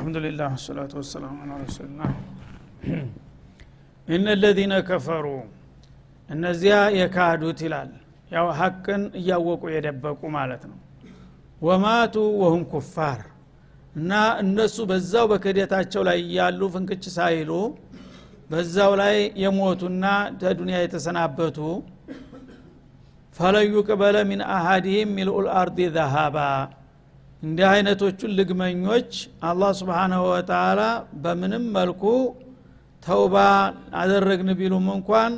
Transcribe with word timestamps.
ብስሚላህ 0.00 0.10
ወልሐምዱሊላህ 0.40 0.48
ወሰላቱ 0.56 0.92
ወሰላሙ 1.00 1.36
አላ 1.44 1.52
ረሱልና 1.62 2.00
እነ 4.08 4.26
ለዚነ 4.42 4.74
ከፈሩ 4.88 5.26
እነዚያ 6.28 6.74
የካዱት 6.98 7.58
ይላል። 7.66 7.90
ያው 8.30 8.46
ሀቅን 8.58 9.02
እያወቁ 9.20 9.62
የደበቁ 9.74 10.20
ማለት 10.36 10.62
ነው። 10.70 10.78
ወማቱ 11.62 12.14
ወሁም 12.42 12.62
ኩፋር 12.72 13.20
እና 13.94 14.12
እነሱ 14.42 14.76
በዛው 14.90 15.26
በክደታቸው 15.32 16.02
ላይ 16.08 16.18
ያሉ 16.36 16.60
ፍንክች 16.74 17.04
ሳይሉ 17.16 17.50
በዛው 18.50 18.92
ላይ 19.02 19.16
የሞቱና 19.42 20.04
ተዱንያ 20.40 20.78
የተሰናበቱ 20.82 21.58
ፈለዩ 23.36 23.74
ቅበለ 23.88 24.16
ሚን 24.30 24.40
አሃዲህም 24.54 25.10
ሚልኡል 25.16 25.48
አርዲ 25.58 25.80
ዘሃባ 25.96 26.36
እንዲህ 27.42 27.66
አይነቶቹን 27.68 28.32
ልግመኞች 28.38 29.10
አላህ 29.48 29.70
ስብሓናሁ 29.80 30.22
ወተላ 30.30 30.80
በምንም 31.22 31.64
መልኩ 31.76 32.02
ተውባ 33.02 33.36
አደረግን 34.00 34.50
ቢሉም 34.60 34.86
እንኳን 34.96 35.32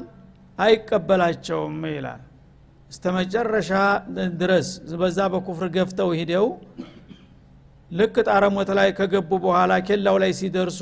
አይቀበላቸውም 0.58 1.76
ይላል። 1.92 2.22
እስተ 2.90 3.04
መጨረሻ 3.16 3.70
ድረስ 4.40 4.68
በዛ 5.00 5.18
በኩፍር 5.34 5.68
ገፍተው 5.76 6.08
ሂደው 6.20 6.46
ልክ 7.90 8.16
ጣረሞት 8.28 8.70
ላይ 8.78 8.88
ከገቡ 8.98 9.30
በኋላ 9.44 9.72
ኬላው 9.86 10.16
ላይ 10.22 10.32
ሲደርሱ 10.40 10.80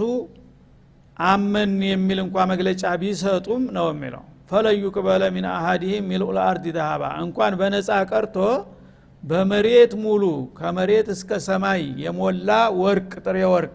አመን 1.27 1.70
የሚል 1.91 2.19
እንኳ 2.25 2.47
መግለጫ 2.53 2.83
ቢሰጡም 3.03 3.62
ነው 3.77 3.87
የሚለው። 3.92 4.23
ፈለዩ 4.51 4.83
ቅበለ 4.97 5.25
ሚን 5.35 5.47
አሃዲህም 5.53 6.05
ሚልኡል 6.11 6.39
አርድ 6.45 6.67
ዛሃባ 6.77 7.05
እንኳን 7.25 7.55
በነፃ 7.61 7.89
ቀርቶ 8.11 8.37
በመሬት 9.22 9.92
ሙሉ 10.02 10.24
ከመሬት 10.58 11.08
እስከ 11.14 11.41
ሰማይ 11.47 11.83
የሞላ 12.02 12.50
ወርቅ 12.80 13.12
ጥሬ 13.24 13.38
ወርቅ 13.52 13.74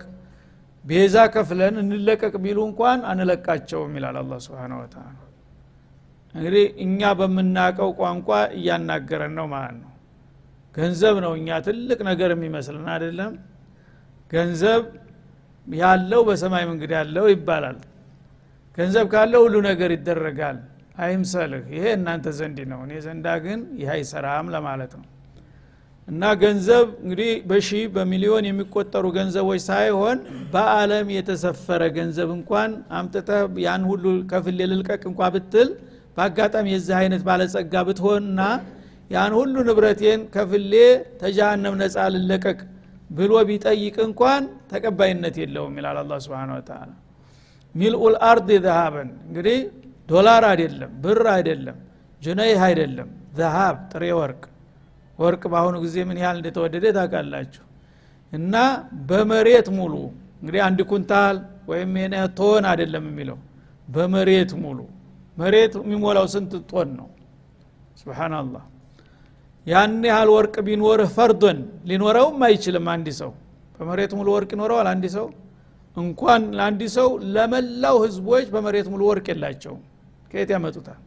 ቤዛ 0.85 1.17
ከፍለን 1.33 1.75
እንለቀቅ 1.81 2.33
ቢሉ 2.43 2.59
እንኳን 2.69 2.99
አንለቃቸውም 3.11 3.93
ይላል 3.97 4.17
አላ 4.21 4.39
ስብን 4.45 4.73
ወተላ 4.79 5.05
እንግዲህ 6.35 6.65
እኛ 6.85 6.99
በምናቀው 7.19 7.89
ቋንቋ 7.99 8.27
እያናገረን 8.57 9.33
ነው 9.39 9.47
ማለት 9.53 9.75
ነው። 9.81 9.89
ገንዘብ 10.75 11.15
ነው 11.25 11.33
እኛ 11.39 11.49
ትልቅ 11.67 11.99
ነገር 12.09 12.29
የሚመስልን 12.33 12.87
አይደለም? 12.93 13.33
ገንዘብ 14.31 14.83
ያለው 15.67 16.21
በሰማይ 16.29 16.63
መንገድ 16.69 16.91
ያለው 16.97 17.25
ይባላል። 17.33 17.77
ገንዘብ 18.77 19.05
ካለው 19.13 19.41
ሁሉ 19.45 19.55
ነገር 19.69 19.89
ይደረጋል። 19.95 20.57
አይምሰልህ። 20.97 21.65
ይሄ 21.75 21.85
እናንተ 21.97 22.27
ዘንድ 22.39 22.59
ነው። 22.71 22.79
እኔ 22.85 22.93
ዘንዳ 23.05 23.27
ግን 23.45 23.59
ይህ 23.79 23.89
አይሰራም 23.95 24.47
ለማለት 24.55 24.93
ነው 24.99 25.07
እና 26.07 26.31
ገንዘብ 26.41 26.87
እንግዲህ 27.03 27.31
በሺ 27.49 27.69
በሚሊዮን 27.93 28.45
የሚቆጠሩ 28.47 29.05
ገንዘቦች 29.17 29.61
ሳይሆን 29.67 30.17
በአለም 30.53 31.07
የተሰፈረ 31.15 31.81
ገንዘብ 31.97 32.29
እንኳን 32.37 32.71
አምጥተ 32.99 33.29
ያን 33.65 33.83
ሁሉ 33.91 34.05
ከፍሌ 34.31 34.59
ልልቀቅ 34.71 35.01
እንኳ 35.11 35.29
ብትል 35.35 35.69
በአጋጣሚ 36.17 36.67
የዚህ 36.73 36.95
አይነት 36.99 37.21
ባለጸጋ 37.27 37.83
ብትሆንና 37.87 38.41
ያን 39.11 39.33
ሁሉ 39.39 39.55
ንብረቴን 39.67 40.21
ከፍሌ 40.35 40.73
ተጃሃንም 41.21 41.75
ነፃ 41.81 42.05
ልለቀቅ 42.15 42.59
ብሎ 43.09 43.33
ቢጠይቅ 43.49 43.95
እንኳን 44.07 44.43
ተቀባይነት 44.71 45.35
የለውም 45.41 45.73
ይላል 45.79 45.97
አላ 46.01 46.19
ስብን 46.25 46.51
ተላ 46.69 46.89
ሚልኡል 47.75 48.15
አርድ 48.29 48.49
ዘሃበን 48.65 49.09
እንግዲህ 49.27 49.57
ዶላር 50.09 50.43
አይደለም 50.51 50.91
ብር 51.03 51.25
አይደለም 51.35 51.77
ጁነይህ 52.21 52.61
አይደለም 52.67 53.09
ዘሃብ 53.37 53.77
ጥሬ 53.91 54.03
ወርቅ 54.19 54.43
ወርቅ 55.19 55.43
በአሁኑ 55.51 55.75
ጊዜ 55.85 55.95
ምን 56.09 56.17
ያህል 56.23 56.37
እንደተወደደ 56.39 56.85
ታውቃላችሁ? 56.97 57.63
እና 58.31 58.55
በመሬት 59.09 59.67
ሙሉ 59.77 59.93
እንግዲህ 60.41 60.61
አንድ 60.67 60.79
ኩንታል 60.89 61.35
ወይም 61.69 61.91
ቶን 62.37 62.63
አይደለም 62.71 63.03
የሚለው 63.09 63.37
በመሬት 63.87 64.51
ሙሉ። 64.63 64.79
መሬት 65.37 65.73
የሚሞላው 65.81 66.25
ስንት 66.33 66.51
ጦን 66.71 66.89
ነው? 66.99 67.07
ስብናላህ 67.99 68.63
ያን 69.65 69.93
ያህል 70.09 70.29
ወርቅ 70.35 70.55
ቢኖርህ 70.67 71.09
ፈርዶን 71.17 71.59
ሊኖረውም 71.89 72.39
አይችልም 72.47 72.87
አንድ 72.93 73.07
ሰው። 73.19 73.31
በመሬት 73.77 74.11
ሙሉ 74.17 74.27
ወርቅ 74.35 74.49
ይኖረዋል 74.55 74.87
አንድ 74.93 75.05
ሰው? 75.15 75.27
እንኳን 75.97 76.41
ለአንድ 76.57 76.81
ሰው 76.95 77.09
ለመላው 77.35 77.95
ህዝቦች 78.05 78.45
በመሬት 78.53 78.87
ሙሉ 78.93 79.01
ወርቅ 79.09 79.25
የላቸውም። 79.31 79.81
ከየት 80.31 80.49
ያመጡታል 80.55 80.99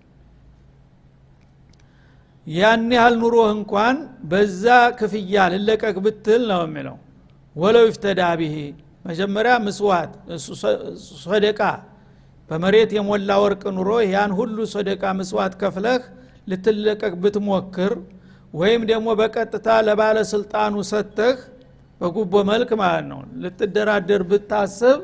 ያን 2.46 2.84
ያህል 2.96 3.14
ኑሮህ 3.20 3.48
እንኳን 3.54 3.96
በዛ 4.30 4.64
ክፍያ 4.98 5.44
ልለቀቅ 5.52 5.96
ብትል 6.04 6.42
ነው 6.52 6.60
የሚለው። 6.66 6.96
ወለው 7.56 7.84
ይፍተዳ 7.88 8.20
ብሄ 8.40 8.54
መጀመሪያ 9.04 9.54
ምስዋት 9.66 10.12
ሶደቃ 11.24 11.60
በመሬት 12.50 12.90
የሞላ 12.96 13.30
ወርቅ 13.42 13.62
ኑሮ 13.76 13.90
ያን 14.08 14.32
ሁሉ 14.38 14.56
ሶደቃ 14.74 15.02
ምስዋት 15.20 15.54
ከፍለህ 15.62 16.02
ልትለቀቅ 16.50 17.12
ብትሞክር 17.22 17.92
ወይም 18.54 18.82
ደግሞ 18.90 19.08
በቀጥታ 19.20 19.68
ለባለስልጣኑ 19.86 20.74
ሰተህ 20.90 21.38
በጉቦ 22.00 22.34
መልክ 22.50 22.70
ማለት 22.82 23.04
ነው 23.10 23.20
ልትደራደር 23.42 24.22
ብታስብ 24.30 25.00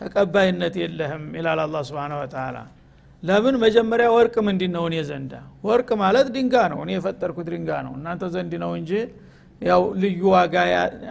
ተቀባይነት 0.00 0.74
የለህም 0.82 1.24
ይላል 1.38 1.60
አላ 1.64 1.82
ስብን 1.88 2.12
ወተላ 2.20 2.56
ለምን 3.22 3.54
መጀመሪያ 3.62 4.06
ወርቅ 4.14 4.34
ምንድ 4.46 4.62
ነው 4.74 4.84
እኔ 4.88 4.96
ዘንዳ 5.08 5.32
ወርቅ 5.64 5.88
ማለት 6.02 6.28
ድንጋ 6.34 6.54
ነው። 6.72 6.78
እኔ 6.84 6.90
የፈጠርኩት 6.96 7.48
ድንጋ 7.54 7.70
ነው። 7.86 7.92
እናንተ 7.98 8.24
ዘንድ 8.34 8.52
ነው 8.62 8.70
እንጂ 8.78 8.92
ያው 9.60 9.82
ልዩ 10.02 10.20
ዋጋ 10.34 10.54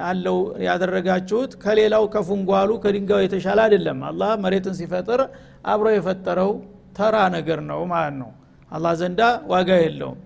አለው 0.07 0.37
ያደረጋችሁት 0.67 1.51
ከሌላው 1.63 2.03
ከፉንጓሉ 2.13 2.69
ከድንጋው 2.83 3.19
የተሻለ 3.25 3.59
አይደለም። 3.65 3.99
አላህ 4.09 4.31
መሬትን 4.45 4.75
ሲፈጥር 4.79 5.21
አብሮ 5.65 5.87
የፈጠረው 5.95 6.51
ተራ 6.97 7.15
ነገር 7.37 7.59
ነው 7.69 7.81
ማለት 7.93 8.15
ነው። 8.23 8.31
አላህ 8.71 8.93
ዘንዳ 9.01 9.21
ዋጋ 9.51 9.69
የለውም። 9.83 10.17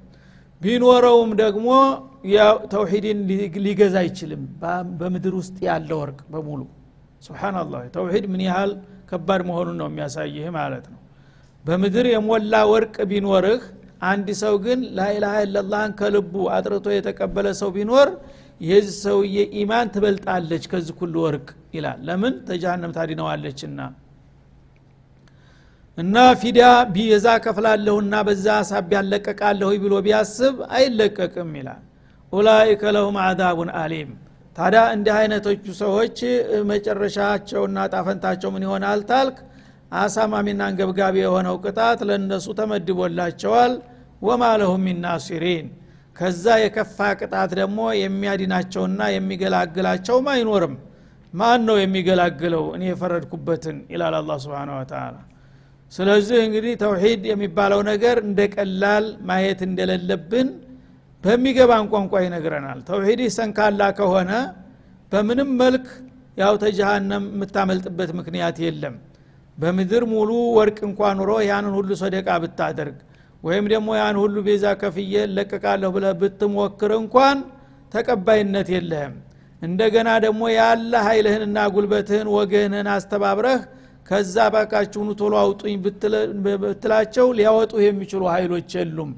ቢኖረውም 0.61 1.31
ደግሞ 1.41 1.67
ተውሂድን 2.73 3.19
ሊገዛ 3.65 3.95
አይችልም። 4.03 4.43
በምድር 4.99 5.33
ውስጥ 5.39 5.57
ያለ 5.67 5.91
ወርቅ 6.01 6.19
በሙሉ። 6.33 6.61
ስብናላህ 7.25 7.81
ተውሂድ 7.95 8.25
ምን 8.31 8.41
ያህል 8.47 8.71
ከባድ 9.09 9.41
መሆኑን 9.49 9.77
ነው 9.81 9.87
የሚያሳይህ 9.89 10.47
ማለት 10.57 10.85
ነው 10.91 10.99
በምድር 11.65 12.05
የሞላ 12.09 12.53
ወርቅ 12.71 12.95
ቢኖርህ 13.11 13.61
አንድ 14.05 14.27
ሰው 14.41 14.55
ግን 14.63 14.79
ላኢላሃ 14.97 15.35
ኢለላህን 15.45 15.91
ከልቡ 15.99 16.33
አጥርቶ 16.55 16.87
የተቀበለ 16.93 17.47
ሰው 17.59 17.69
ቢኖር 17.75 18.09
የዚህ 18.63 18.95
ሰውዬ 19.03 19.37
ኢማን 19.59 19.87
ትበልጣለች 19.93 20.63
ከዚህ 20.71 20.95
ሁሉ 21.01 21.15
ወርቅ 21.25 21.47
ይላል። 21.75 21.99
ለምን? 22.07 22.33
ተጃሃንም 22.47 22.91
ታዲነዋለችና 22.97 23.79
እና 25.97 26.15
ፊዳ 26.41 26.59
ቢየዛ 26.93 27.27
ከፍላለሁና 27.45 28.13
በዛ 28.27 28.47
ሳቢ 28.69 28.91
ያለቀቃለሁ 28.97 29.71
ብሎ 29.83 29.93
ቢያስብ 30.05 30.55
አይለቀቅም 30.75 31.49
ይላል። 31.59 31.81
ኡላይከ 32.33 32.83
ለሁም 32.95 33.17
አዛቡን 33.23 33.71
አሊም። 33.81 34.11
ታዲያ 34.57 34.81
እንዲህ 34.95 35.13
አይነቶቹ 35.19 35.65
ሰዎች 35.81 36.17
መጨረሻቸውና 36.71 37.77
ጣፈንታቸው 37.93 38.49
ምን 38.55 38.65
ይሆናል 38.67 39.01
ታልክ 39.11 39.37
አሳማሚና 39.93 40.61
አንገብጋቢ 40.69 41.15
የሆነው 41.21 41.55
ቅጣት 41.63 41.99
ለእነሱ 42.09 42.47
ተመድቦላቸዋል። 42.59 43.73
ወማ 44.21 44.43
ለሁም 44.59 44.81
ሚን 44.85 44.97
ናሲሪን። 45.05 45.65
ከዛ 46.15 46.45
የከፋ 46.61 46.97
ቅጣት 47.19 47.51
ደግሞ 47.59 47.79
የሚያድናቸውና 47.99 49.01
የሚገላግላቸውም 49.15 50.27
አይኖርም። 50.33 50.75
ማን 51.33 51.61
ነው 51.67 51.77
የሚገላግለው? 51.81 52.65
እኔ 52.75 52.83
የፈረድኩበትን 52.89 53.77
ይላል 53.93 54.15
አላ 54.19 54.33
ስብን 54.43 54.71
ወተላ 54.75 55.15
ስለዚህ 55.91 56.37
እንግዲህ 56.45 56.73
ተውሂድ 56.81 57.23
የሚባለው 57.29 57.81
ነገር 57.89 58.17
እንደ 58.25 58.39
ቀላል 58.55 59.05
ማየት 59.27 59.59
እንደሌለብን 59.67 60.47
በሚገባን 61.23 61.85
ቋንቋ 61.91 62.13
ይነግረናል። 62.25 62.79
ተውሂድ 62.87 63.19
ሰንካላ 63.35 63.81
ከሆነ 63.99 64.31
በምንም 65.11 65.49
መልክ 65.61 65.85
ያው 66.37 66.53
ተጀሃነም 66.63 67.25
የምታመልጥበት 67.33 68.11
ምክንያት 68.19 68.57
የለም 68.65 68.95
በምድር 69.57 70.03
ሙሉ 70.11 70.29
ወርቅ 70.57 70.77
እንኳ 70.87 71.09
ኑሮ 71.17 71.31
ያንን 71.47 71.73
ሁሉ 71.77 71.89
ሰደቃ 72.01 72.27
ብታደርግ 72.43 72.97
ወይም 73.43 73.65
ደግሞ 73.73 73.89
ያን 73.97 74.17
ሁሉ 74.21 74.35
ቤዛ 74.45 74.65
ከፍዬ 74.81 75.13
ለቀቃለሁ 75.35 75.89
ብለ 75.95 76.05
ብትሞክር 76.21 76.91
እንኳን 76.99 77.37
ተቀባይነት 77.93 78.67
የለህም። 78.75 79.15
እንደገና 79.61 80.09
ደግሞ 80.25 80.43
ያለ 80.55 80.93
ኃይልህንና 81.07 81.57
ጉልበትህን 81.75 82.27
ወገህንን 82.35 82.87
አስተባብረህ 82.93 83.59
ከዛ 84.07 84.35
ባካችሁኑ 84.53 85.09
ቶሎ 85.19 85.33
አውጡኝ 85.43 85.75
ብትላቸው 86.63 87.27
ሊያወጡ 87.37 87.73
የሚችሉ 87.85 88.23
ኃይሎች 88.33 88.71
የሉም። 88.79 89.11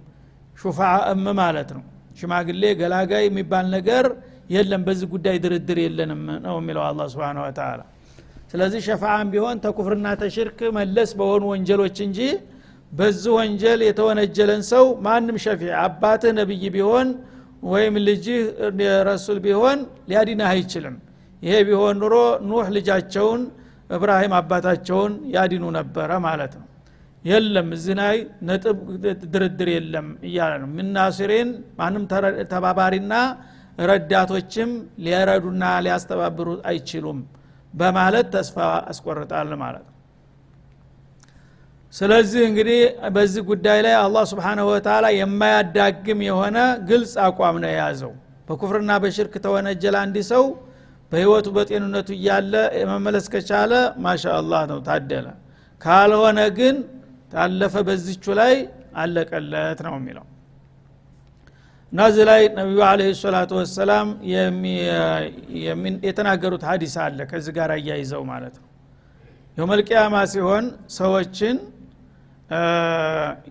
ሹፋ 0.58 0.80
እም 1.12 1.26
ማለት 1.40 1.70
ነው። 1.78 1.84
ሽማግሌ 2.20 2.64
ገላጋይ 2.82 3.24
የሚባል 3.28 3.66
ነገር 3.76 4.06
የለም። 4.50 4.82
በዚህ 4.88 5.08
ጉዳይ 5.14 5.38
ድርድር 5.44 5.80
የለንም 5.86 6.22
ነው 6.46 6.56
የሚለው 6.60 6.84
አላ 6.88 7.08
ስብን 7.14 7.40
ወተላ 7.44 7.82
ስለዚህ 8.50 8.82
ሸፋአም 8.88 9.28
ቢሆን 9.34 9.58
ተኩፍርና 9.64 10.08
ተሽርክ 10.22 10.60
መለስ 10.78 11.12
በሆኑ 11.20 11.44
ወንጀሎች 11.54 11.98
እንጂ 12.06 12.20
በዚህ 12.92 13.32
ወንጀል 13.38 13.80
የተወነጀለን 13.88 14.62
ሰው 14.72 14.86
ማንም 15.06 15.38
ሸፊ 15.46 15.62
አባትህ 15.82 16.32
ነብይ 16.38 16.64
ቢሆን 16.76 17.08
ወይም 17.72 17.96
ልጅህ 18.08 18.42
ረሱል 19.10 19.38
ቢሆን 19.46 19.80
ሊያዲናህ 20.10 20.50
አይችልም። 20.54 20.96
ይሄ 21.42 21.56
ቢሆን 21.68 21.96
ኑሮ 22.02 22.16
ኑህ 22.50 22.68
ልጃቸውን 22.76 23.42
እብራሂም 23.96 24.34
አባታቸውን 24.40 25.14
ያድኑ 25.36 25.64
ነበረ 25.78 26.12
ማለት 26.28 26.54
ነው። 26.60 26.66
የለም 27.26 27.68
እዚህ 27.76 27.96
ላይ 28.00 28.16
ነጥብ 28.48 28.78
ድርድር 29.34 29.70
የለም 29.76 30.08
እያለ 30.28 30.54
ነው። 30.64 30.70
ምናሲሬን 30.78 31.50
ማንም 31.80 32.04
ተባባሪና 32.54 33.14
ረዳቶችም 33.86 34.70
ሊረዱና 35.06 35.64
ሊያስተባብሩ 35.86 36.50
አይችሉም 36.72 37.20
በማለት 37.76 38.28
ተስፋ 38.34 38.58
አስቆርጣል 38.92 39.50
ማለት 39.62 39.84
ነው። 39.86 39.94
ስለዚህ 41.94 42.42
እንግዲህ 42.50 42.80
በዚህ 43.16 43.42
ጉዳይ 43.50 43.80
ላይ 43.86 43.96
አላህ 44.00 44.24
ስብሓንሁ 44.32 44.66
ወተላ 44.72 45.06
የማያዳግም 45.18 46.20
የሆነ 46.28 46.58
ግልጽ 46.90 47.14
አቋም 47.26 47.58
ነው 47.64 47.70
የያዘው። 47.72 48.14
በኩፍርና 48.48 48.92
በሽርክ 49.04 49.34
ተወነጀለ 49.46 49.96
አንድ 50.04 50.18
ሰው 50.32 50.44
በህይወቱ 51.12 51.48
በጤንነቱ 51.56 52.10
እያለ 52.18 52.54
መመለስ 52.92 53.26
ከቻለ 53.34 53.74
ማሻ 54.06 54.24
አላህ 54.40 54.62
ነው 54.72 54.80
ታደለ። 54.88 55.28
ካልሆነ 55.82 56.40
ግን 56.58 56.76
ታለፈ 57.34 57.76
በዚቹ 57.88 58.26
ላይ 58.40 58.54
አለቀለት 59.02 59.80
ነው 59.88 59.94
የሚለው 60.00 60.26
እና 61.96 62.06
እዚህ 62.12 62.24
ላይ 62.28 62.42
ነቢዩ 62.58 62.80
አለ 62.86 63.02
ሰላቱ 63.20 63.52
ወሰላም 63.58 64.08
የተናገሩት 66.06 66.64
ሀዲስ 66.70 66.96
አለ 67.04 67.20
ከዚህ 67.30 67.54
ጋር 67.58 67.72
እያይዘው 67.76 68.24
ማለት 68.32 68.56
ነው። 68.60 68.66
የመልቅያማ 69.58 70.16
ሲሆን 70.34 70.66
ሰዎችን 70.98 71.56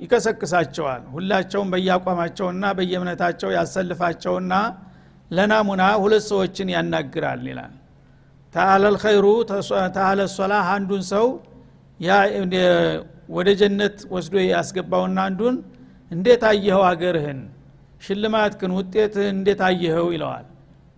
ይቀሰቅሳቸዋል። 0.05 1.03
ሁላቸውም 1.15 1.71
በየአቋማቸውና 1.75 2.65
በየእምነታቸው 2.79 3.51
ያሰልፋቸውና 3.57 4.53
ለናሙና 5.31 5.87
ሁለት 6.03 6.27
ሰዎችን 6.31 6.75
ያናግራል 6.75 7.43
ይላል። 7.51 7.73
ተአለል 8.55 8.99
ኸይሩ 9.05 9.27
ተአለ 9.97 10.21
ሶላህ 10.37 10.69
አንዱን 10.75 11.03
ሰው 11.13 11.27
ወደ 13.31 13.49
ጀነት 13.61 13.99
ወስዶ 14.11 14.37
ያስገባውና 14.47 15.19
አንዱን 15.29 15.57
እንዴት 16.11 16.45
አየኸው 16.51 16.85
አገርህን 16.91 17.41
ሽልማትክን 18.05 18.73
ውጤትህን 18.79 19.35
እንዴት 19.35 19.61
አየኸው? 19.67 20.09
ይለዋል። 20.15 20.47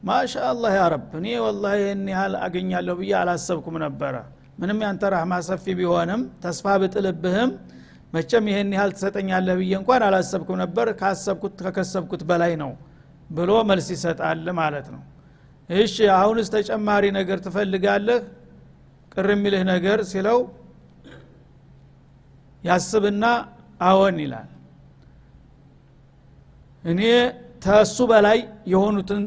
ማሻ 0.03 0.33
አላህ 0.51 0.73
ያ 0.77 0.83
ረብ 0.93 1.11
እኔ 1.19 1.27
ወላ 1.45 1.65
ይህን 1.81 2.03
ያህል 2.13 2.35
አገኛለሁ 2.45 2.95
ብዬ 3.01 3.13
አላሰብኩም 3.21 3.77
ነበረ። 3.85 4.15
ምንም 4.61 4.79
ያንተ 4.85 5.03
ረህማ 5.15 5.33
ሰፊ 5.49 5.65
ቢሆንም 5.79 6.23
ተስፋ 6.45 6.67
ብጥልብህም 6.83 7.51
መቸም 8.13 8.45
ይሄን 8.51 8.71
ያህል 8.77 8.91
ትሰጠኛለህ 8.97 9.57
ብዬ 9.61 9.73
እንኳን 9.81 10.03
አላሰብኩም 10.09 10.59
ነበር። 10.63 10.87
ካሰብኩት 11.01 11.57
ከከሰብኩት 11.65 12.23
በላይ 12.31 12.53
ነው 12.63 12.71
ብሎ 13.31 13.51
መልስ 13.71 13.89
ይሰጣል 13.95 14.47
ማለት 14.61 14.87
ነው። 14.95 15.03
እሺ 15.71 15.97
አሁንስ 16.17 16.49
ተጨማሪ 16.55 17.05
ነገር 17.19 17.39
ትፈልጋለህ? 17.47 18.21
ቅር 19.13 19.29
የሚልህ 19.33 19.63
ነገር 19.73 19.99
ሲለው 20.11 20.39
ያስብና 22.63 23.25
አዎን 23.83 24.19
ይላል 24.25 24.49
እኔ 26.87 27.01
ተሱ 27.65 27.97
በላይ 28.11 28.39
የሆኑትን 28.73 29.23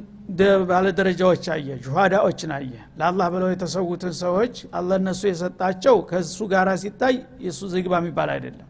ባለደረጃዎች 0.69 1.45
አየ 1.53 1.67
ጁሃዳዎችን 1.85 2.51
አየ። 2.57 2.71
ለአላህ 2.99 3.27
ብለው 3.33 3.49
የተሰዉትን 3.53 4.13
ሰዎች 4.21 4.55
አላ 4.77 4.97
እነሱ 5.01 5.21
የሰጣቸው 5.29 5.95
ከሱ 6.09 6.39
ጋር 6.51 6.67
ሲታይ 6.83 7.15
የእሱ 7.45 7.61
ዝግባ 7.73 7.93
የሚባል 8.01 8.29
አይደለም። 8.35 8.67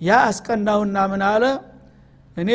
ያ 0.00 0.18
አስቀናውና 0.28 0.98
ምን 1.12 1.22
አለ? 1.28 1.44
እኔ 2.36 2.50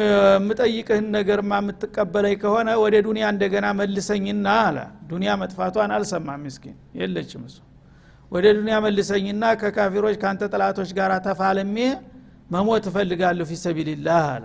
የምጠይቅህን 0.00 1.06
ነገርማ 1.16 1.52
የምትቀበለኝ 1.60 2.36
ከሆነ 2.42 2.68
ወደ 2.82 2.94
ዱኒያ 3.06 3.24
እንደገና 3.34 3.66
መልሰኝና 3.80 4.46
አለ። 4.66 4.78
ዱኒያ 5.10 5.32
መጥፋቷን 5.42 5.92
አልሰማም 5.96 6.44
ምስኪን 6.46 6.76
የለችም 7.00 7.42
እሱ። 7.48 7.58
ወደ 8.32 8.46
ዱኒያ 8.58 8.76
መልሰኝና 8.86 9.44
ከካፊሮች 9.60 10.16
ከአንተ 10.22 10.44
ጥላቶች 10.52 10.90
ጋር 10.98 11.12
ተፋልሜ 11.26 11.76
መሞት 12.50 12.84
እፈልጋለሁ 12.90 13.46
ፊ 13.46 13.56
ሰቢልላህ 13.64 14.24
አለ 14.34 14.44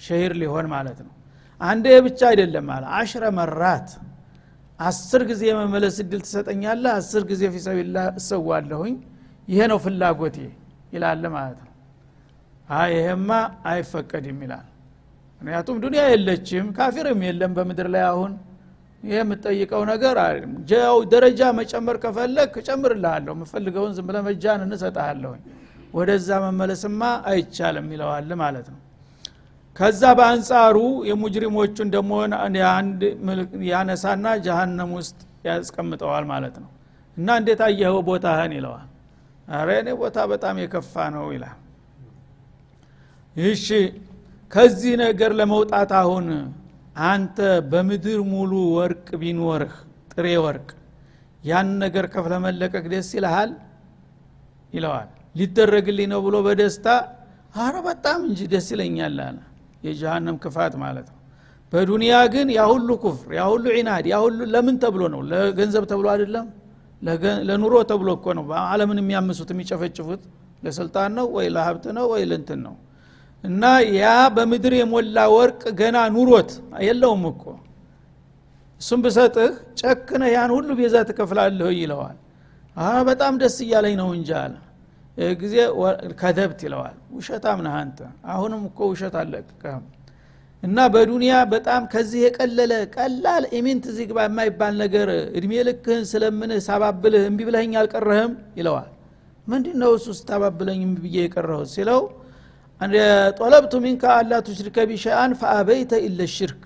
ሸሂር 0.00 0.32
ሊሆን 0.40 0.66
ማለት 0.72 0.98
ነው። 1.06 1.12
አንዴ 1.60 1.86
ብቻ 2.06 2.20
አይደለም 2.30 2.66
አለ። 2.74 2.84
አሽረ 2.98 3.24
መራት። 3.38 3.88
አስር 4.80 5.22
ጊዜ 5.30 5.42
የመመለስ 5.50 5.96
እድል 6.02 6.20
ትሰጠኛለህ 6.26 6.92
አስር 6.98 7.22
ጊዜ 7.30 7.42
ፊሰቢላ 7.54 7.98
እሰዋለሁኝ። 8.18 8.96
ይሄ 9.48 9.60
ነው 9.72 9.78
ፍላጎቴ 9.84 10.36
ይላል 10.92 11.22
ማለት 11.36 11.58
ነው። 11.60 11.72
ይሄማ 12.92 13.30
አይፈቀድም 13.70 14.38
ይላል። 14.44 14.66
ምክንያቱም 15.42 15.76
ዱኒያ 15.82 16.02
የለችም 16.12 16.66
ካፊርም 16.76 17.20
የለም 17.26 17.52
በምድር 17.56 17.88
ላይ 17.94 18.04
አሁን። 18.10 18.32
ይህ 19.02 19.16
የምትጠይቀው 19.18 19.82
ነገር 19.90 20.16
ጃው 20.70 20.96
ደረጃ 21.12 21.40
መጨመር 21.58 21.96
ከፈለግ 22.04 22.52
እጨምርልሃለሁ 22.62 23.32
የምፈልገውን 23.36 23.92
ዝም 23.96 24.06
ብለ 24.08 24.18
መጃን 24.28 24.60
እንሰጠሃለሁኝ 24.66 25.42
ወደዛ 25.94 26.28
መመለስማ 26.44 27.02
አይቻልም 27.30 27.86
ይለዋል 27.94 28.30
ማለት 28.42 28.66
ነው 28.72 28.80
ከዛ 29.76 30.02
በአንጻሩ 30.18 30.76
የሙጅሪሞቹን 31.08 31.88
ደግሞ 31.94 32.12
አንድ 32.72 33.00
ያነሳና 33.70 34.26
ጀሃነም 34.46 34.90
ውስጥ 34.98 35.18
ያስቀምጠዋል 35.48 36.24
ማለት 36.30 36.56
ነው። 36.62 36.70
እና 37.16 37.28
እንዴት 37.40 37.60
አየኸው 37.66 37.98
ቦታህን 38.08 38.52
ይለዋል። 38.56 38.86
እኔ 39.74 39.88
ቦታ 40.00 40.18
በጣም 40.32 40.56
የከፋ 40.62 40.94
ነው 41.14 41.26
ይላል። 41.34 41.56
እሺ 43.36 43.66
ከዚህ 44.52 44.92
ነገር 45.04 45.30
ለመውጣት 45.38 45.90
አሁን 46.00 46.26
አንተ 47.06 47.38
በምድር 47.70 48.20
ሙሉ 48.32 48.52
ወርቅ 48.76 49.08
ቢኖርህ 49.22 49.74
ጥሬ 50.12 50.26
ወርቅ 50.44 50.68
ያን 51.42 51.68
ነገር 51.82 52.04
ከፍለ 52.14 52.34
መለቀቅ 52.44 52.84
ደስ 52.92 53.08
ይልሃል? 53.16 53.50
ይለዋል። 54.74 55.08
ሊደረግልኝ 55.34 56.08
ነው 56.12 56.20
ብሎ 56.26 56.36
በደስታ 56.46 56.86
አረ 57.56 57.74
በጣም 57.88 58.20
እንጂ 58.28 58.40
ደስ 58.52 58.66
ይለኛል 58.74 59.18
አለ 59.26 59.38
የጀሃነም 59.82 60.36
ክፋት 60.44 60.74
ማለት 60.82 61.06
ነው። 61.06 61.18
በዱንያ 61.72 62.14
ግን 62.34 62.48
ያ 62.56 62.62
ሁሉ 62.72 62.88
ኩፍር 63.02 63.30
ያ 63.38 63.42
ሁሉ 63.52 63.64
ዒናድ 63.76 64.04
ያ 64.06 64.16
ለምን 64.52 64.76
ተብሎ 64.82 65.02
ነው? 65.14 65.20
ለገንዘብ 65.30 65.84
ተብሎ 65.90 66.06
አይደለም? 66.12 66.46
ለኑሮ 67.48 67.74
ተብሎ 67.90 68.08
እኮ 68.18 68.26
ነው። 68.38 68.44
አለምን 68.64 68.98
የሚያምሱት 69.02 69.50
የሚጨፈጭፉት 69.54 70.22
ለስልጣን 70.64 71.10
ነው 71.18 71.26
ወይ 71.36 71.46
ለሀብት 71.54 71.84
ነው 71.96 72.06
ወይ 72.12 72.22
ለንትን 72.30 72.60
ነው? 72.66 72.74
እና 73.44 73.62
ያ 73.96 74.04
በምድር 74.36 74.74
የሞላ 74.78 75.18
ወርቅ 75.34 75.62
ገና 75.80 75.96
ኑሮት 76.14 76.50
የለውም 76.86 77.24
እኮ። 77.32 77.42
እሱም 78.80 79.00
ብሰጥህ 79.04 79.50
ጨክነህ 79.80 80.30
ያን 80.34 80.50
ሁሉ 80.56 80.68
ቤዛ 80.80 80.96
ትከፍላለህ 81.08 81.68
ይለዋል። 81.80 82.16
በጣም 83.08 83.34
ደስ 83.42 83.56
እያለኝ 83.64 83.94
ነው 84.00 84.08
እንጂ 84.16 84.30
አለ 84.40 84.54
ጊዜ 85.40 85.54
ከደብት 86.20 86.60
ይለዋል። 86.66 86.96
ውሸታም 87.16 87.60
ነህ 87.66 87.74
አንተ። 87.80 87.98
አሁንም 88.32 88.62
እኮ 88.68 88.78
ውሸት 88.90 89.14
አለቅቀህም 89.20 89.84
እና 90.62 90.78
በዱንያ 90.92 91.32
በጣም 91.52 91.82
ከዚህ 91.92 92.20
የቀለለ 92.24 92.72
ቀላል 92.94 93.44
ኢሚንት 93.58 93.84
ዚግባ 93.96 94.18
የማይባል 94.26 94.74
ነገር 94.82 95.08
እድሜ 95.38 95.52
ልክህን 95.68 96.04
ስለምንህ 96.12 96.60
ሳባብልህ 96.66 97.24
እምቢ 97.30 97.40
ብለኸኝ 97.48 97.74
አልቀረህም 97.80 98.32
ይለዋል። 98.58 98.90
ምንድ 99.46 99.66
ነው 99.82 99.90
እሱ 99.98 100.06
ስታባብለኝ 100.18 100.80
እምቢ 100.86 101.02
ብዬ 101.04 101.16
የቀረሁት 101.24 101.68
ሲለው 101.74 102.00
ጦለብቱ 103.38 103.74
ሚንካ 103.84 104.04
አላ 104.16 104.32
ቱሽሪከ 104.46 104.78
ቢሸአን 104.88 105.32
ፈአበይተ 105.40 105.92
ኢለ 106.06 106.20
ሽርክ 106.34 106.62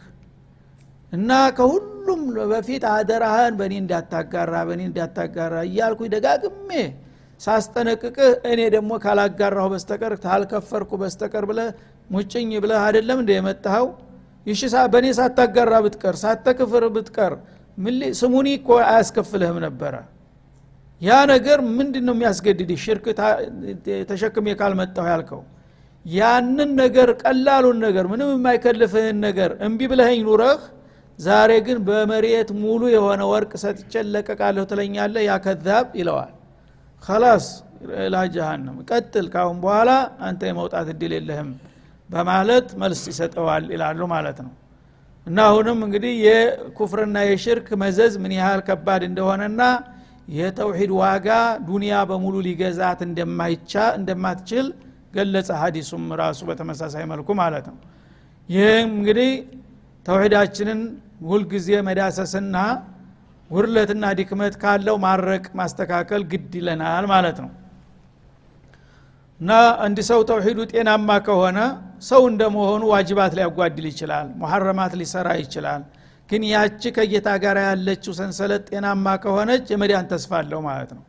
እና 1.12 1.28
ከሁሉም 1.56 2.22
በፊት 2.50 2.82
አደራህን 2.90 3.54
በእኔ 3.60 3.74
እንዳታጋራ 3.82 4.54
በእኔ 4.68 4.82
እንዳታጋራ 4.88 5.54
እያልኩ 5.68 6.00
ደጋግሜ 6.14 6.70
ሳስጠነቅቅህ 7.40 8.30
እኔ 8.50 8.60
ደግሞ 8.74 8.92
ካላጋራሁ 9.04 9.66
በስተቀር 9.72 10.12
ታልከፈርኩ 10.24 10.90
በስተቀር 11.02 11.44
ብለ 11.50 11.60
ሙጭኝ 12.10 12.50
ብለህ 12.62 12.80
አይደለም 12.86 13.18
እንደ 13.22 13.30
የመጣኸው? 13.36 13.86
ይሽ 14.46 14.60
በእኔ 14.92 15.06
ሳታጋራ 15.18 15.74
ብትቀር 15.84 16.14
ሳተክፍር 16.22 16.84
ብትቀር 16.94 17.32
ስሙኒ 18.20 18.48
እኮ 18.58 18.68
አያስከፍልህም 18.84 19.58
ነበረ። 19.66 19.94
ያ 21.00 21.18
ነገር 21.32 21.58
ምንድን 21.76 22.04
ነው 22.08 22.14
የሚያስገድድ 22.16 22.70
ሽርክ 22.82 23.06
ተሸክሜ 24.10 24.46
ካልመጣሁ 24.60 25.04
ያልከው? 25.12 25.40
ያንን 26.04 26.70
ነገር 26.82 27.08
ቀላሉን 27.22 27.78
ነገር 27.86 28.04
ምንም 28.12 28.28
የማይከልፍህን 28.34 29.16
ነገር 29.26 29.50
እምቢ 29.66 29.80
ብለኸኝ 29.92 30.20
ኑረህ 30.28 30.60
ዛሬ 31.18 31.50
ግን 31.66 31.78
በመሬት 31.88 32.50
ሙሉ 32.62 32.82
የሆነ 32.96 33.22
ወርቅ 33.32 33.52
ሰጥቼ 33.64 33.92
ለቀቃለሁ 34.12 34.64
ትለኛለህ? 34.70 35.22
ያ 35.28 35.34
ከዛብ 35.44 35.88
ይለዋል 36.00 36.30
ከላስ 37.02 37.46
ላ 38.12 38.22
ጀሃነም 38.34 38.78
ቀጥል 38.90 39.26
ካሁን 39.34 39.58
በኋላ 39.62 39.90
አንተ 40.26 40.40
የመውጣት 40.50 40.88
እድል 40.94 41.12
የለህም 41.16 41.50
በማለት 42.10 42.66
መልስ 42.82 43.02
ይሰጠዋል 43.10 43.64
ይላሉ 43.74 44.00
ማለት 44.12 44.38
ነው። 44.46 44.52
እና 45.26 45.38
አሁንም 45.48 45.78
እንግዲህ 45.86 46.12
የኩፍርና 46.26 47.16
የሽርክ 47.28 47.68
መዘዝ 47.82 48.14
ምን 48.22 48.32
ያህል 48.38 48.60
ከባድ 48.68 49.02
እንደሆነና 49.08 49.62
የተውሂድ 50.34 50.92
ዋጋ 51.00 51.28
ዱንያ 51.68 51.94
በሙሉ 52.10 52.34
ሊገዛት 52.46 53.00
እንደማትችል 53.98 54.66
ገለጸ 55.14 55.50
ሀዲሱም 55.62 56.04
ራሱ 56.20 56.40
በተመሳሳይ 56.50 57.04
መልኩ 57.12 57.28
ማለት 57.40 57.66
ነው። 57.70 57.78
ይህም 58.48 58.90
እንግዲህ 58.98 59.30
ተውሂዳችንን 60.06 60.80
ሁልጊዜ 61.30 61.68
መዳሰስና 61.88 62.56
ጉድለትና 63.50 64.04
ድክመት 64.18 64.54
ካለው 64.62 64.96
ማረቅ 65.04 65.44
ማስተካከል 65.60 66.22
ግድ 66.32 66.52
ይለናል 66.58 67.04
ማለት 67.12 67.38
ነው። 67.44 67.50
እና 69.40 69.52
አንድ 69.84 69.98
ሰው 70.08 70.20
ተውሂዱ 70.30 70.58
ጤናማ 70.72 71.10
ከሆነ 71.26 71.58
ሰው 72.08 72.22
እንደመሆኑ 72.30 72.82
ዋጅባት 72.92 73.32
ሊያጓድል 73.38 73.86
ይችላል 73.92 74.26
ሙሐረማት 74.40 74.92
ሊሰራ 75.00 75.28
ይችላል። 75.42 75.82
ግን 76.30 76.42
ያቺ 76.50 76.82
ከጌታ 76.96 77.28
ጋር 77.44 77.56
ያለችው 77.66 78.12
ሰንሰለት 78.18 78.64
ጤናማ 78.70 79.06
ከሆነች 79.22 79.64
የመዳን 79.72 80.06
ተስፋ 80.12 80.32
አለው 80.40 80.60
ማለት 80.68 80.90
ነው። 80.96 81.02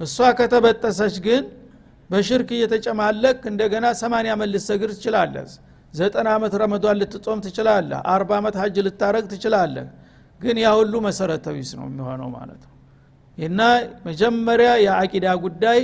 እሷ 0.00 0.16
ከተበጠሰች 0.38 1.16
ግን 1.26 1.44
በሽርክ 2.10 2.48
እየተጨማለቅ 2.56 3.38
እንደገና 3.52 3.86
ሰማንያ 4.00 4.32
ዓመት 4.36 4.48
ልትሰግድ 4.54 4.90
ትችላለህ። 4.96 5.44
ዘጠና 5.94 6.28
ዓመት 6.36 6.52
ረመዷን 6.62 6.96
ልትጾም 7.02 7.40
ትችላለህ። 7.44 8.00
አርባ 8.12 8.30
ዓመት 8.40 8.56
ሀጅ 8.62 8.76
ልታረግ 8.86 9.24
ትችላለህ 9.32 9.86
ግን 10.44 10.56
ያ 10.62 10.70
ሁሉ 10.78 10.94
መሰረተ 11.06 11.46
ቢስ 11.56 11.70
ነው 11.78 11.86
የሚሆነው 11.88 12.28
ማለት 12.36 12.62
ነው። 12.64 12.72
እና 13.38 13.60
መጀመሪያ 14.06 14.70
የአቂዳ 14.84 15.26
ጉዳይ 15.44 15.80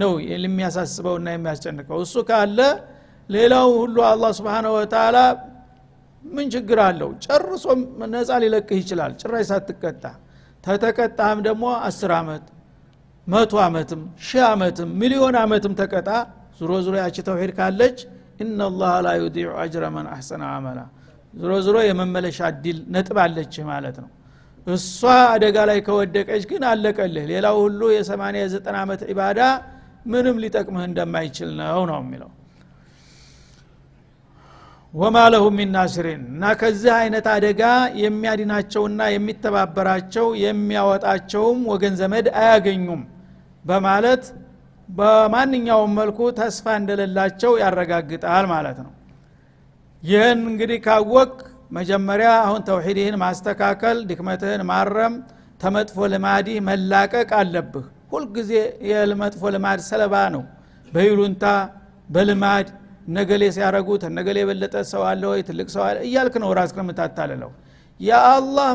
ነው 0.00 0.12
የሚያሳስበውና 0.26 1.28
የሚያስጨንቀው። 1.34 1.98
እሱ 2.06 2.16
ካለ 2.28 2.58
ሌላው 3.30 3.68
ሁሉ 3.80 3.96
አላህ 4.10 4.30
ስብሓነ 4.38 4.66
ወተላ 4.76 5.16
ምን 6.24 6.46
ችግር 6.54 6.78
አለው? 6.86 7.10
ጨርሶ 7.24 7.64
ነፃ 8.12 8.30
ሊለቅህ 8.42 8.78
ይችላል 8.82 9.12
ጭራሽ 9.20 9.44
ሳትቀጣ። 9.50 10.04
ተተቀጣህም 10.64 11.40
ደግሞ 11.46 11.64
አስር 11.88 12.12
ዓመት 12.18 12.44
መቶ 13.26 13.52
ዓመትም 13.64 14.00
ሺህ 14.26 14.42
ዓመትም 14.48 14.88
ሚሊዮን 15.00 15.36
ዓመትም 15.42 15.72
ተቀጣ። 15.80 16.08
ዙሮ 16.58 16.72
ዙሮ 16.84 16.94
ያቺ 17.02 17.16
ተውሂድ 17.28 17.50
ካለች 17.58 17.98
ኢናላህ 18.42 18.92
ላ 19.04 19.10
ዩዲዑ 19.20 19.48
አጅረ 19.62 19.84
መን 19.94 20.06
አሕሰነ 20.12 20.42
አመላ 20.52 20.78
ዙሮ 21.36 21.52
ዙሮ 21.64 21.78
የመመለሻ 21.86 22.38
እድል 22.52 22.78
ነጥብ 22.94 23.18
አለችህ 23.24 23.64
ማለት 23.70 23.96
ነው። 24.02 24.10
እሷ 24.66 25.00
አደጋ 25.32 25.56
ላይ 25.70 25.78
ከወደቀች 25.86 26.44
ግን 26.50 26.62
አለቀልህ። 26.70 27.24
ሌላው 27.32 27.56
ሁሉ 27.64 27.80
የሰማንያ 27.96 28.40
የዘጠና 28.44 28.76
ዓመት 28.84 29.02
ዒባዳ 29.10 29.40
ምንም 30.06 30.36
ሊጠቅምህ 30.42 30.84
እንደማይችል 30.88 31.50
ነው 31.60 31.82
ነው 31.90 31.98
የሚለው። 32.02 32.30
ወማ 34.94 35.16
ለሁ 35.32 35.44
ሚን 35.56 35.72
እና 36.24 36.42
ከዚህ 36.60 36.92
አይነት 37.00 37.26
አደጋ 37.32 37.62
የሚያድናቸውና 38.02 39.00
የሚተባበራቸው 39.14 40.26
የሚያወጣቸውም 40.44 41.60
ወገን 41.72 41.94
ዘመድ 42.00 42.28
አያገኙም 42.40 43.02
በማለት 43.64 44.24
በማንኛውም 44.88 45.92
መልኩ 46.00 46.18
ተስፋ 46.38 46.74
እንደሌላቸው 46.80 47.52
ያረጋግጣል 47.62 48.44
ማለት 48.52 48.78
ነው 48.84 48.92
ይህን 50.06 50.40
እንግዲህ 50.50 50.78
ካወቅ 50.86 51.30
መጀመሪያ 51.70 52.30
አሁን 52.42 52.60
ተውሂድህን 52.68 53.16
ማስተካከል 53.22 53.96
ድክመትህን 54.08 54.62
ማረም 54.70 55.14
ተመጥፎ 55.60 56.06
ልማዲህ 56.12 56.56
መላቀቅ 56.68 57.28
አለብህ። 57.38 57.84
ሁልጊዜ 58.12 58.50
የመጥፎ 58.90 59.42
ልማድ 59.54 59.80
ሰለባ 59.88 60.14
ነው። 60.34 60.42
በይሉንታ 60.92 61.44
በልማድ 62.08 62.68
ነገሌ 63.16 63.42
ሲያረጉት 63.56 64.02
ነገሌ 64.18 64.36
የበለጠ 64.42 64.76
ሰው 64.92 65.02
አለ 65.10 65.22
ወይ? 65.32 65.40
ትልቅ 65.48 65.68
ሰው 65.74 65.82
አለ 65.88 65.96
እያልክ 66.08 66.34
ነው 66.42 66.50
ራስክን 66.58 66.84
የምታታልለው። 66.84 67.50
የአላህ 68.00 68.68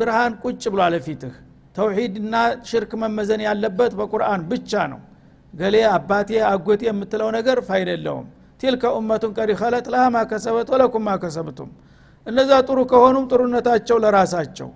ብርሃን 0.00 0.32
ቁጭ 0.44 0.62
ብሏል 0.74 0.94
ፊትህ 1.06 1.34
ተውሂድና 1.76 2.34
ሽርክ 2.68 2.92
መመዘን 3.02 3.42
ያለበት 3.48 3.92
በቁርአን 3.98 4.40
ብቻ 4.50 4.72
ነው። 4.92 5.00
ገሌ 5.54 5.76
አባቴ 5.92 6.30
አጎቴ 6.48 6.82
የምትለው 6.88 7.28
ነገር 7.36 7.58
ፋይዳ 7.68 7.90
ቲልከ 8.60 8.84
ኡመቱን 8.96 9.32
ቀድ 9.38 9.50
ኸለት 9.60 9.86
ለሃ 9.92 10.04
ማከሰበት 10.14 10.68
ወለኩም 10.74 11.04
ማከሰብቱም 11.08 11.70
እነዛ 12.26 12.50
ጥሩ 12.68 12.78
ከሆኑም 12.90 13.24
ጥሩነታቸው 13.30 13.96
ለራሳቸው 14.04 14.68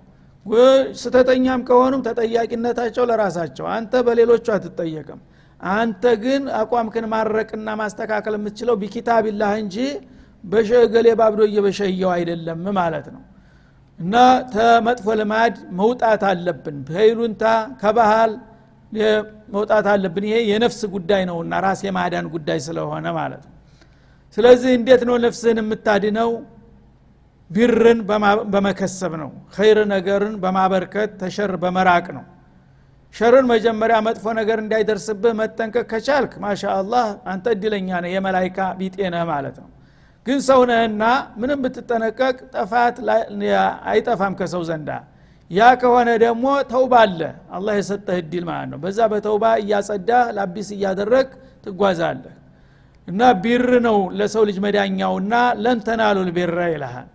ስተተኛም 1.01 1.61
ከሆኑም 1.69 2.01
ተጠያቂነታቸው 2.07 3.05
ለራሳቸው። 3.11 3.67
አንተ 3.75 3.93
በሌሎቹ 4.07 4.47
አትጠየቅም። 4.55 5.21
አንተ 5.61 6.05
ግን 6.23 6.43
አቋምክን 6.61 7.05
ማረቅና 7.13 7.69
ማስተካከል 7.81 8.35
የምትችለው 8.39 8.77
ቢኪታቢላህ 8.81 9.53
እንጂ 9.61 9.77
በሸገሌ 10.45 11.09
ባብዶ 11.21 11.41
እየበሸየው 11.49 12.11
አይደለም 12.17 12.63
ማለት 12.79 13.07
ነው። 13.15 13.23
እና 13.99 14.15
ተመጥፎ 14.53 15.07
ልማድ 15.21 15.55
መውጣት 15.81 16.23
አለብን። 16.31 16.79
በይሉንታ 16.89 17.45
ከባህል 17.83 18.33
መውጣት 19.55 19.87
አለብን። 19.93 20.25
ይሄ 20.29 20.39
የነፍስ 20.51 20.81
ጉዳይ 20.95 21.23
ነውና 21.31 21.61
ራስ 21.65 21.81
የማዳን 21.87 22.27
ጉዳይ 22.35 22.59
ስለሆነ 22.67 23.07
ማለት 23.19 23.43
ነው 23.47 23.52
ስለዚህ 24.37 24.71
እንዴት 24.79 25.03
ነው 25.09 25.17
ነፍስህን 25.25 25.59
የምታድነው? 25.63 26.31
ቢርን 27.51 27.99
በመከሰብ 28.53 29.13
ነው። 29.23 29.31
ኸይር 29.57 29.79
ነገርን 29.93 30.35
በማበርከት 30.43 31.11
ተሸር 31.21 31.53
በመራቅ 31.63 32.07
ነው። 32.17 32.25
ሸርን 33.15 33.47
መጀመሪያ 33.51 33.97
መጥፎ 34.07 34.25
ነገር 34.39 34.59
እንዳይደርስብህ 34.63 35.33
መጠንቀቅ 35.41 35.85
ከቻልክ 35.91 36.33
ማሻ 36.45 36.63
አላህ 36.77 37.07
አንተ 37.33 37.45
እድለኛ 37.55 37.89
ነህ 38.05 38.11
የመላይካ 38.15 38.59
ቢጤነህ 38.79 39.25
ማለት 39.33 39.57
ነው። 39.63 39.69
ግን 40.27 40.39
ሰው 40.49 40.61
ነህና 40.71 41.05
ምንም 41.41 41.59
ብትጠነቀቅ 41.65 42.37
ጠፋት 42.55 42.97
አይጠፋም 43.87 44.35
ከሰው 44.41 44.63
ዘንዳ። 44.69 44.91
ያ 45.51 45.63
ከሆነ 45.81 46.11
ደግሞ 46.25 46.45
ተውባ 46.71 46.95
አለ። 47.05 47.21
አላህ 47.57 47.75
የሰጠህ 47.81 48.19
እድል 48.23 48.45
ማለት 48.51 48.69
ነው። 48.73 48.79
በዛ 48.85 48.99
በተውባ 49.13 49.45
እያጸዳህ 49.63 50.25
ላቢስ 50.39 50.71
እያደረግ 50.77 51.29
ትጓዛለህ 51.65 52.35
እና 53.09 53.21
ቢር 53.43 53.69
ነው 53.87 53.99
ለሰው 54.19 54.43
ልጅ 54.49 54.59
መዳኛውና 54.65 55.33
ለንተናሉ 55.65 56.19
ልቢረ 56.29 56.59
ይልሃል። 56.73 57.09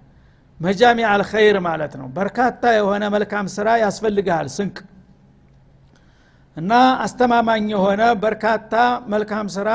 መጃሚ 0.60 1.00
አልኸይር 1.10 1.58
ማለት 1.68 1.94
ነው። 2.00 2.08
በርካታ 2.18 2.62
የሆነ 2.78 3.04
መልካም 3.16 3.46
ስራ 3.56 3.68
ያስፈልግሃል 3.84 4.48
ስንቅ። 4.56 4.78
እና 6.58 6.72
አስተማማኝ 7.04 7.66
የሆነ 7.74 8.04
በርካታ 8.24 8.74
መልካም 9.14 9.48
ስራ 9.56 9.70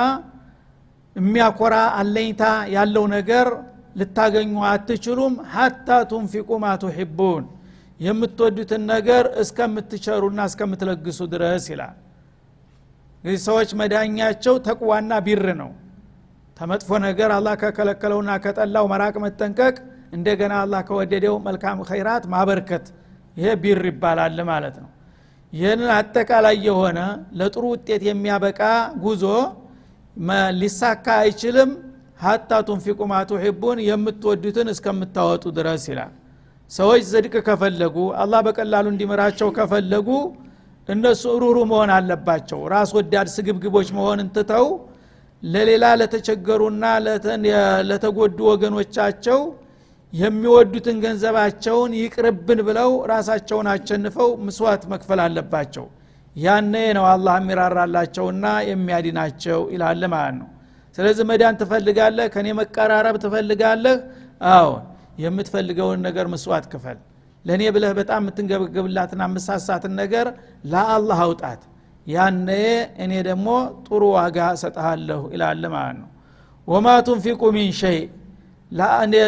የሚያኮራ 1.17 1.75
አለኝታ 2.01 2.45
ያለው 2.75 3.05
ነገር 3.17 3.49
ልታገኙ 3.97 4.55
አትችሉም። 4.69 5.35
ሀታ 5.55 5.89
ቱንፊቁ 6.11 6.51
ማ 6.59 6.69
የምትወዱትን 8.01 8.83
ነገር 8.93 9.25
እስከምትቸሩና 9.43 10.41
እስከምትለግሱ 10.51 11.21
ድረስ 11.33 11.65
ይላል። 11.73 11.95
እንግዲህ 13.19 13.41
ሰዎች 13.45 13.71
መዳኛቸው 13.81 14.55
ተቅዋና 14.67 15.13
ቢር 15.27 15.47
ነው 15.61 15.71
ተመጥፎ 16.63 16.91
ነገር 17.05 17.31
አላህ 17.37 17.55
ከከለከለውና 17.61 18.33
ከጠላው 18.43 18.85
መራቅ 18.91 19.15
መጠንቀቅ 19.23 19.77
እንደገና 20.17 20.53
አላህ 20.65 20.81
ከወደደው 20.89 21.35
መልካም 21.47 21.79
ኸይራት 21.89 22.25
ማበርከት 22.33 22.85
ይሄ 23.37 23.55
ቢር 23.63 23.81
ይባላል 23.89 24.39
ማለት 24.51 24.77
ነው። 24.83 24.91
ይህንን 25.53 25.91
አጠቃላይ 25.97 26.57
የሆነ 26.67 26.99
ለጥሩ 27.41 27.65
ውጤት 27.73 28.03
የሚያበቃ 28.09 28.61
ጉዞ 29.05 29.25
ሊሳካ 30.61 31.07
አይችልም። 31.25 31.73
ሀታ 32.23 32.61
ቱንፊቁ 32.69 33.01
ማ 33.11 33.19
ቱሒቡን 33.31 33.79
የምትወዱትን 33.89 34.71
እስከምታወጡ 34.75 35.45
ድረስ 35.59 35.85
ይላል። 35.93 36.13
ሰዎች 36.71 37.03
ጽድቅ 37.11 37.35
ከፈለጉ 37.49 37.97
አላህ 38.23 38.41
በቀላሉ 38.47 38.87
እንዲምራቸው 38.93 39.51
ከፈለጉ 39.59 40.09
እነሱ 40.89 41.25
ሩሩ 41.43 41.59
መሆን 41.73 41.93
አለባቸው። 41.97 42.61
ራስ 42.69 42.93
ወዳድ 42.99 43.29
ስግብግቦች 43.35 43.91
መሆንን 43.99 44.31
ትተው 44.37 44.67
ለሌላ 45.43 45.85
ለተቸገሩና 46.01 46.85
ለተጎዱ 47.91 48.39
ወገኖቻቸው 48.51 49.41
የሚወዱትን 50.13 50.97
ገንዘባቸውን 51.05 51.93
ይቅርብን 52.01 52.61
ብለው 52.67 52.91
ራሳቸውን 53.13 53.69
አቸንፈው 53.73 54.31
ምስዋት 54.47 54.83
መክፈል 54.93 55.21
አለባቸው። 55.25 55.87
ያነ 56.37 56.75
ነው 56.99 57.05
አላህ 57.13 57.35
የሚራራላቸውና 57.41 58.45
የሚያድናቸው 58.69 59.61
ይላል 59.75 60.03
ማለት 60.15 60.37
ነው። 60.41 60.49
ስለዚህ 60.99 61.25
መዳን 61.31 61.55
ትፈልጋለህ? 61.61 62.27
ከኔ 62.35 62.47
መቀራረብ 62.61 63.17
ትፈልጋለህ? 63.25 63.97
አዎ። 64.53 64.69
የምትፈልገውን 65.23 66.01
ነገር 66.07 66.27
ምስዋት 66.35 66.65
ክፈል። 66.73 66.99
ለእኔ 67.45 67.63
ብለህ 67.75 67.93
በጣም 67.99 68.21
የምትንገብገብላትና 68.23 69.23
ምሳሳትን 69.35 69.93
ነገር 70.03 70.27
ለአላህ 70.73 71.19
አውጣት 71.27 71.63
ያነ 72.07 72.49
እኔ 73.05 73.13
ደግሞ 73.29 73.49
ጥሩ 73.87 74.03
ዋጋ 74.17 74.39
እሰጠሃለሁ 74.57 75.21
ይላል 75.35 75.63
ማለት 75.75 75.97
ነው። 76.01 76.09
ወማ 76.69 76.89
ቱንፊቁ 77.07 77.43
ሚን 77.57 77.71
ሸይ 77.81 78.01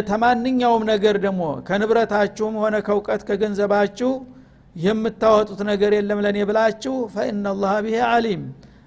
ተማንኛውም 0.09 0.83
ነገር 0.91 1.17
ደግሞ 1.25 1.43
ከንብረታችሁም 1.67 2.55
ሆነ 2.63 2.77
ከእውቀት 2.87 3.23
ከገንዘባችሁ 3.29 4.11
የምታወጡት 4.77 5.61
ነገር 5.71 5.93
የለም 5.97 6.21
ለእኔ 6.25 6.39
ብላችሁ 6.49 6.95
ፈኢናላህ 7.15 7.75
ብሄ 7.85 7.97
አሊም 8.09 8.43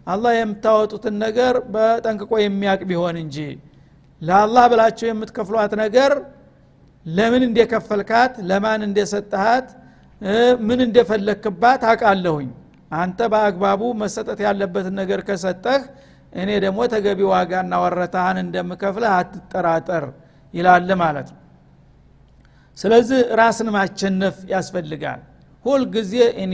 አላህ 0.08 0.32
የምታወጡትን 0.38 1.15
ነገር 1.25 1.56
በጠንቅቆ 1.74 2.32
የሚያቅ 2.41 2.82
ቢሆን 2.89 3.15
እንጂ 3.24 3.38
ለአላህ 4.22 4.65
ብላችሁ 4.72 5.06
የምትከፍሏት 5.10 5.74
ነገር 5.84 6.12
ለምን 7.06 7.44
እንደከፈልካት 7.48 8.34
ለማን 8.50 8.82
እንደሰጠሃት 8.88 9.67
ምን 10.67 10.79
እንደፈለክባት 10.88 11.82
አቃለሁኝ 11.91 12.48
አንተ 12.91 13.20
በአግባቡ 13.32 13.82
መሰጠት 14.01 14.39
ያለበትን 14.46 14.96
ነገር 15.01 15.20
ከሰጠህ 15.27 15.82
እኔ 16.34 16.50
ደግሞ 16.63 16.79
ተገቢ 16.94 17.20
ዋጋና 17.32 17.74
ወረታህን 17.84 18.38
እንደምከፍልህ 18.44 19.12
አትጠራጠር 19.17 20.06
ይላል 20.53 20.89
ማለት 21.01 21.27
ነው። 21.34 21.41
ስለዚህ 22.77 23.20
ራስን 23.39 23.70
ማቸነፍ 23.75 24.38
ያስፈልጋል። 24.53 25.22
ሁልጊዜ 25.65 26.13
እኔ 26.44 26.53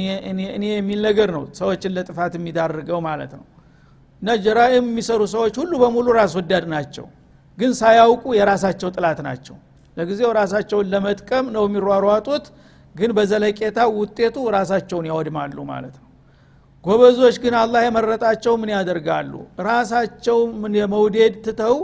የሚል 0.72 1.00
ነገር 1.08 1.30
ነው 1.36 1.44
ሰዎችን 1.60 1.92
ለጥፋት 1.96 2.34
የሚዳርገው 2.38 3.00
ማለት 3.08 3.32
ነው። 3.40 3.44
እና 4.22 4.36
ጀራኢም 4.44 4.86
የሚሰሩ 4.90 5.22
ሰዎች 5.34 5.56
ሁሉ 5.62 5.72
በሙሉ 5.82 6.08
ራስ 6.18 6.34
ወዳድ 6.40 6.66
ናቸው 6.74 7.06
ግን 7.58 7.72
ሳያውቁ 7.80 8.26
የራሳቸው 8.38 8.90
ጥላት 8.96 9.20
ናቸው። 9.28 9.56
ለጊዜው 9.98 10.32
ራሳቸውን 10.40 10.88
ለመጥቀም 10.94 11.46
ነው 11.56 11.64
የሚሯሯጡት 11.68 12.46
ግን 12.96 13.12
በዘለቄታ 13.18 13.80
ውጤቱ 13.98 14.38
ራሳቸውን 14.56 15.06
ያወድማሉ 15.12 15.58
ማለት 15.72 15.96
ነው 15.98 16.03
ጎበዞች 16.84 17.36
ግን 17.44 17.54
አላህ 17.56 17.82
የመረጣቸው 17.86 18.54
ምን 18.62 18.70
ያደርጋሉ? 18.76 19.34
ራሳቸው 19.68 20.40
ምን 20.62 20.74
የመውደድ 20.80 21.36
ትተው 21.46 21.76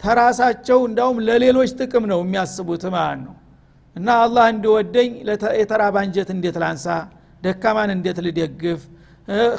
ተራሳቸው 0.00 0.78
እንዳውም 0.88 1.18
ለሌሎች 1.26 1.70
ጥቅም 1.80 2.04
ነው 2.12 2.20
የሚያስቡት 2.24 2.84
ማለት 2.94 3.20
ነው። 3.26 3.34
እና 3.96 4.08
አላህ 4.24 4.44
እንዲወደኝ 4.52 5.10
የተራባ 5.60 5.96
እንጀት 6.06 6.30
እንዴት 6.36 6.56
ላንሳ? 6.62 6.86
ደካማን 7.42 7.90
እንዴት 7.96 8.18
ልደግፍ? 8.26 8.80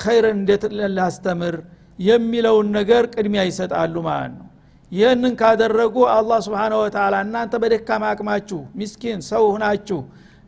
ኸይርን 0.04 0.36
እንዴት 0.40 0.64
ላስተምር? 0.98 1.56
የሚለውን 2.00 2.68
ነገር 2.78 3.04
ቅድሚያ 3.14 3.42
ይሰጣሉ 3.50 3.96
ማለት 4.10 4.34
ነው። 4.40 4.48
ይህንን 4.92 5.34
ካደረጉ 5.40 5.96
አላህ 6.16 6.40
ስብሓነ 6.48 6.74
ወተላ 6.82 7.16
እናንተ 7.26 7.54
በደካማ 7.62 8.04
አቅማችሁ 8.14 8.60
ሚስኪን 8.80 9.20
ሰው 9.30 9.44
ሁናችሁ 9.54 10.00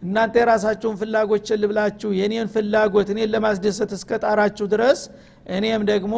እናንተ 0.01 0.35
የራሳችሁን 0.41 0.95
ፍላጎት 0.99 1.43
ችል 1.49 1.61
የኔን 2.17 2.47
ፍላጎት 2.53 3.07
እኔን 3.13 3.29
ለማስደሰት 3.33 3.91
እስከ 3.97 4.19
ጣራችሁ 4.23 4.65
ድረስ 4.73 4.99
እኔም 5.49 5.83
ደግሞ 5.91 6.15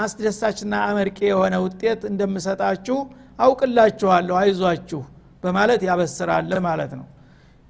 አስደሳችና 0.00 0.74
አመርቂ 0.88 1.18
የሆነ 1.30 1.54
ውጤት 1.64 2.02
እንደምሰጣችሁ 2.10 2.98
አውቅላችኋለሁ። 3.38 4.34
አይዟችሁ 4.42 5.00
በማለት 5.42 5.82
ያበስራል 5.88 6.52
ማለት 6.66 6.92
ነው። 6.98 7.06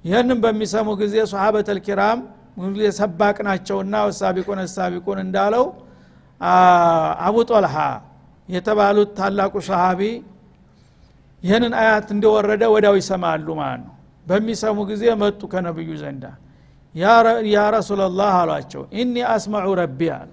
ይህንም 0.05 0.39
በሚሰሙ 0.43 0.89
ጊዜ 1.01 1.15
ሶሀበት 1.31 1.67
ልኪራም 1.77 2.19
ሰባቅ 2.97 3.37
ናቸውና 3.47 3.95
ወሳቢቁን 4.07 4.59
ሳቢቁን 4.73 5.19
እንዳለው 5.25 5.65
አቡ 7.21 7.35
ጦልሃ 7.49 7.75
የተባሉት 8.49 9.09
ታላቁ 9.19 9.53
ሰሃቢ 9.67 10.01
ይህንን 11.43 11.73
አያት 11.81 12.07
እንደወረደ 12.15 12.63
ወዳው 12.73 12.95
ይሰማሉ 12.99 13.47
ማለት 13.61 13.81
ነው 13.85 13.93
በሚሰሙ 14.27 14.77
ጊዜ 14.89 15.03
መጡ 15.21 15.41
ከነብዩ 15.53 15.89
ዘንዳ። 16.01 16.23
ያ 17.51 17.59
ረሱላላህ 17.75 18.33
አሏቸው 18.41 18.83
ኢኒ 18.99 19.15
አስማዑ 19.33 19.67
ረቢ 19.81 19.99
አለ። 20.15 20.29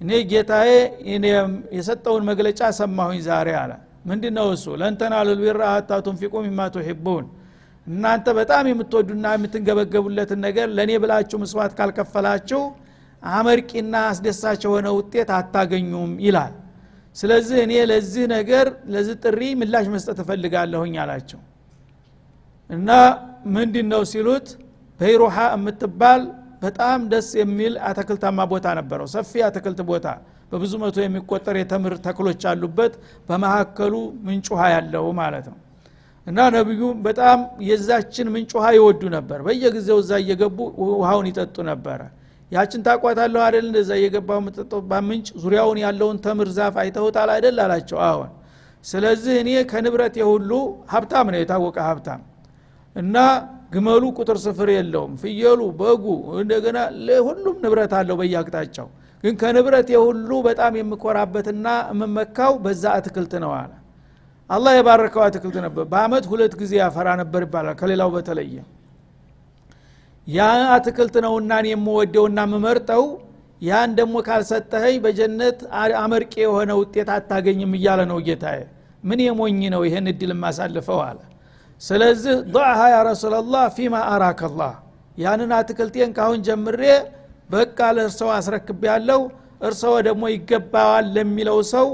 እኔ 0.00 0.10
ጌታዬ 0.30 0.70
የሰጠውን 1.76 2.24
መግለጫ 2.30 2.60
ሰማሁኝ 2.80 3.20
ዛሬ 3.28 3.48
አለ። 3.60 3.72
ምንድ 4.08 4.24
ነው 4.36 4.46
እሱ 4.54 4.64
ለንተናሉ 4.80 5.26
ልቢራ 5.32 5.62
ሀታ 5.74 5.90
ቱንፊቁ 6.06 6.32
ሚማ 6.46 6.60
ቱሒቡን 6.74 7.26
እናንተ 7.86 8.26
በጣም 8.38 8.64
የምትወዱና 8.70 9.26
የምትንገበገቡለትን 9.34 10.40
ነገር 10.46 10.66
ለእኔ 10.76 10.90
ብላችሁ 11.02 11.36
ምስዋት 11.42 11.72
ካልከፈላችሁ 11.78 12.60
አመርቂና 13.22 13.94
አስደሳች 14.10 14.60
የሆነ 14.66 14.88
ውጤት 14.98 15.30
አታገኙም 15.36 16.12
ይላል። 16.26 16.52
ስለዚህ 17.16 17.58
እኔ 17.64 17.72
ለዚህ 17.90 18.24
ነገር 18.34 18.66
ለዚህ 18.92 19.16
ጥሪ 19.24 19.40
ምላሽ 19.60 19.86
መስጠት 19.94 20.18
እፈልጋለሁኝ 20.24 20.94
አላቸው 21.02 21.40
እና 22.70 22.90
ምንድ 23.54 23.74
ነው 23.92 24.02
ሲሉት? 24.12 24.46
በይሩሃ 25.00 25.36
የምትባል 25.54 26.20
በጣም 26.62 26.98
ደስ 27.12 27.28
የሚል 27.40 27.74
አትክልታማ 27.88 28.38
ቦታ 28.52 28.66
ነበረው። 28.78 29.06
ሰፊ 29.14 29.32
አትክልት 29.46 29.80
ቦታ። 29.88 30.06
በብዙ 30.50 30.72
መቶ 30.82 30.96
የሚቆጠር 31.02 31.56
የተምር 31.60 31.92
ተክሎች 32.06 32.42
አሉበት። 32.50 32.92
በመካከሉ 33.28 33.94
ምንጭ 34.26 34.46
ውሃ 34.54 34.62
ያለው 34.74 35.06
ማለት 35.20 35.46
ነው። 35.52 35.58
እና 36.26 36.38
ነቢዩ 36.56 36.82
በጣም 37.06 37.38
የዛችን 37.68 38.26
ምንጭ 38.34 38.50
ውሃ 38.58 38.66
ይወዱ 38.76 39.02
ነበር። 39.16 39.38
በየጊዜው 39.46 39.98
እዛ 40.02 40.12
እየገቡ 40.22 40.58
ውሃውን 40.92 41.26
ይጠጡ 41.30 41.56
ነበረ። 41.70 42.00
ያችን 42.52 42.80
ታቋታለሁ 42.86 43.40
አደል 43.46 43.64
እንደዛ 43.68 43.90
እየገባው 43.98 44.38
የምጠጠባት 44.40 45.02
ምንጭ 45.08 45.28
ዙሪያውን 45.42 45.78
ያለውን 45.84 46.18
ተምር 46.24 46.48
ዛፍ 46.56 46.74
አይተውታል 46.82 47.30
አይደል? 47.34 47.56
አላቸው። 47.64 47.98
አሁን 48.08 48.30
ስለዚህ 48.84 49.34
እኔ 49.42 49.50
ከንብረት 49.70 50.14
የሁሉ 50.20 50.50
ሀብታም 50.92 51.26
ነው 51.32 51.40
የታወቀ 51.42 51.76
ሀብታም 51.88 52.20
እና 52.96 53.16
ግመሉ 53.72 54.02
ቁጥር 54.18 54.38
ስፍር 54.42 54.68
የለውም። 54.72 55.12
ፍየሉ 55.22 55.60
በጉ 55.78 56.04
እንደገና 56.40 56.78
ሁሉም 57.28 57.56
ንብረት 57.64 57.92
አለው 57.98 58.16
በየአቅጣጫው። 58.20 58.88
ግን 59.24 59.34
ከንብረት 59.40 59.88
የሁሉ 59.94 60.30
በጣም 60.46 60.72
የምኮራበትና 60.78 61.66
የምመካው 61.92 62.52
በዛ 62.64 62.84
አትክልት 62.98 63.34
ነው 63.44 63.52
አለ። 63.58 63.72
አላህ 64.50 64.72
የባረከው 64.78 65.22
አትክልት 65.26 65.56
ነበር። 65.66 65.84
በአመት 65.92 66.24
ሁለት 66.32 66.54
ጊዜ 66.60 66.72
ያፈራ 66.80 67.08
ነበር 67.20 67.42
ይባላል 67.46 67.76
ከሌላው 67.80 68.10
በተለየ። 68.14 68.56
ያ 70.26 70.40
አትክልት 70.74 71.14
ነውና 71.24 71.52
የምወደውና 71.68 72.40
የምመርጠው 72.46 73.04
ያን 73.62 73.90
ደግሞ 73.98 74.16
ካልሰጠኸኝ 74.26 74.96
በጀነት 75.04 75.58
አመርቄ 76.00 76.34
የሆነ 76.44 76.70
ውጤት 76.80 77.08
አታገኝም 77.16 77.74
እያለ 77.78 78.00
ነው 78.10 78.18
ጌታዬ። 78.26 78.60
ምን 79.04 79.20
የሞኝ 79.26 79.60
ነው 79.74 79.82
ይህን 79.86 80.06
እድል 80.12 80.32
የማሳልፈው 80.34 81.00
አለ 81.06 81.18
ስለዚህ 81.81 82.35
ضعها 82.55 82.85
ያ 82.93 82.97
ረሱላላህ 83.11 83.63
ፊማ 83.77 83.95
አራከላህ 84.13 84.73
ያንን 85.17 85.51
አትክልቴን 85.59 86.11
ካሁን 86.17 86.39
ጀምሬ 86.47 86.81
በቃ 87.53 87.79
ለእርሰው 87.97 88.29
አስረክብ 88.37 88.81
ያለው 88.91 89.21
እርሰው 89.67 89.93
ደግሞ 90.07 90.23
ይገባዋል 90.35 91.05
ለሚለው 91.15 91.59
ሰው 91.73 91.87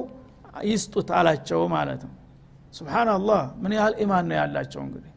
ይስጡት 0.69 1.09
አላቸው 1.19 1.61
ማለት 1.75 2.01
ነው 2.07 2.13
ስብናላህ 2.77 3.41
ምን 3.63 3.71
ያህል 3.77 3.93
ኢማን 4.03 4.25
ነው 4.29 4.37
ያላቸው 4.41 4.81
እንግዲህ 4.85 5.09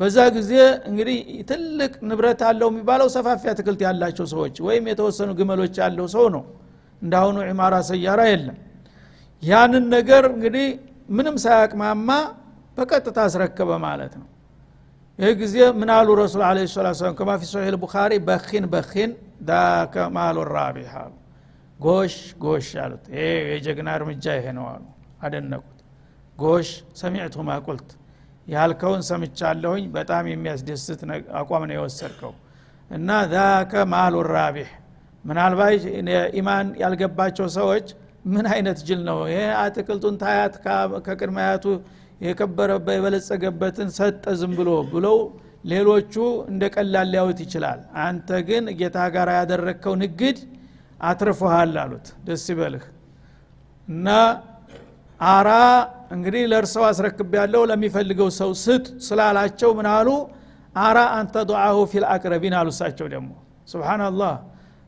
በዛ 0.00 0.18
ጊዜ 0.36 0.52
እንግዲህ 0.90 1.18
ትልቅ 1.50 1.92
ንብረት 2.08 2.40
አለው 2.48 2.68
የሚባለው 2.72 3.08
ሰፋፊ 3.16 3.42
አትክልት 3.52 3.80
ያላቸው 3.86 4.26
ሰዎች 4.34 4.56
ወይም 4.66 4.84
የተወሰኑ 4.92 5.30
ግመሎች 5.40 5.74
ያለው 5.82 6.06
ሰው 6.14 6.24
ነው 6.36 6.42
እንዳሁኑ 7.02 7.36
ዒማራ 7.50 7.74
ሰያራ 7.90 8.20
የለም 8.30 8.56
ያንን 9.42 9.84
ነገር 9.96 10.24
እንግዲህ 10.34 10.66
ምንም 11.16 11.36
ሳያቅማማ 11.44 12.10
በቀጥታ 12.79 13.17
አስረከበ 13.27 13.71
ማለት 13.85 14.13
ነው 14.19 14.27
ይህ 15.19 15.31
ጊዜ 15.41 15.55
ምን 15.79 15.89
አሉ 15.95 16.09
ረሱል 16.21 16.41
አለ 16.49 16.59
ሰላት 16.73 16.95
ሰላም 16.99 17.15
ከማ 17.19 17.31
ፊ 17.39 17.47
ሶሒል 17.51 17.75
ቡኻሪ 17.81 18.11
በኪን 18.27 18.65
በኪን 18.73 19.11
ዳከ 19.49 19.95
ማሉ 20.17 20.37
ራቢሕ 20.51 20.91
አሉ 21.01 21.11
ጎሽ 21.79 22.15
ጎሽ 22.43 22.69
አሉት 22.83 23.03
ይሄ 23.13 23.23
የጀግና 23.51 23.89
እርምጃ 23.99 24.25
ይሄ 24.39 24.47
ነው 24.57 24.65
አሉ 24.71 24.83
አደነቁት 25.25 25.77
ጎሽ 26.37 26.69
ሰሚዕቱ 27.01 27.35
ማ 27.47 27.57
ቁልት 27.67 27.89
ያልከውን 28.47 29.01
ሰምቻለሁኝ 29.09 29.83
በጣም 29.95 30.23
የሚያስደስት 30.31 31.01
አቋም 31.39 31.63
ነው 31.69 31.75
የወሰድከው 31.77 32.33
እና 32.91 33.09
ዛከ 33.33 33.73
ማሉ 33.93 34.15
ራቢሕ 34.33 34.69
ምናልባት 35.25 35.83
ኢማን 36.39 36.67
ያልገባቸው 36.83 37.47
ሰዎች 37.59 37.87
ምን 38.33 38.45
አይነት 38.53 38.79
ጅል 38.87 39.01
ነው 39.09 39.19
ይሄ 39.31 39.41
አትክልቱን 39.61 40.15
ታያት 40.21 40.53
ከቅድመ 41.07 41.37
አያቱ 41.45 41.65
የከበረበ 42.21 42.87
የበለጸገበትን 42.95 43.89
ሰጠ 43.97 44.23
ዝም 44.39 44.53
ብሎ 44.59 44.69
ብለው 44.91 45.17
ሌሎቹ 45.65 46.13
እንደ 46.51 46.63
ቀላል 46.75 47.07
ሊያዩት 47.13 47.39
ይችላል። 47.45 47.79
አንተ 48.03 48.29
ግን 48.47 48.65
ጌታ 48.79 48.97
ጋር 49.15 49.29
ያደረግከው 49.37 49.93
ንግድ 50.03 50.37
አትርፎሃል 51.01 51.73
አሉት። 51.83 52.07
ደስ 52.27 52.45
ይበልህ። 52.51 52.85
እና 53.87 54.07
አራ 55.29 55.49
እንግዲህ 56.15 56.43
ለእርሰው 56.51 56.83
አስረክብ 56.89 57.31
ያለው 57.39 57.63
ለሚፈልገው 57.71 58.29
ሰው 58.39 58.51
ስጥ 58.63 58.85
ስላላቸው 59.07 59.71
ምን 59.77 59.87
አሉ? 59.91 60.09
አራ 60.79 60.97
አንተ 61.17 61.35
ዱዓሁ 61.49 61.77
ፊል 61.91 62.05
አቅረቢን 62.13 62.55
አሉ 62.59 62.67
እሳቸው 62.73 63.07
ደግሞ። 63.13 63.31
ስብናላህ 63.71 64.33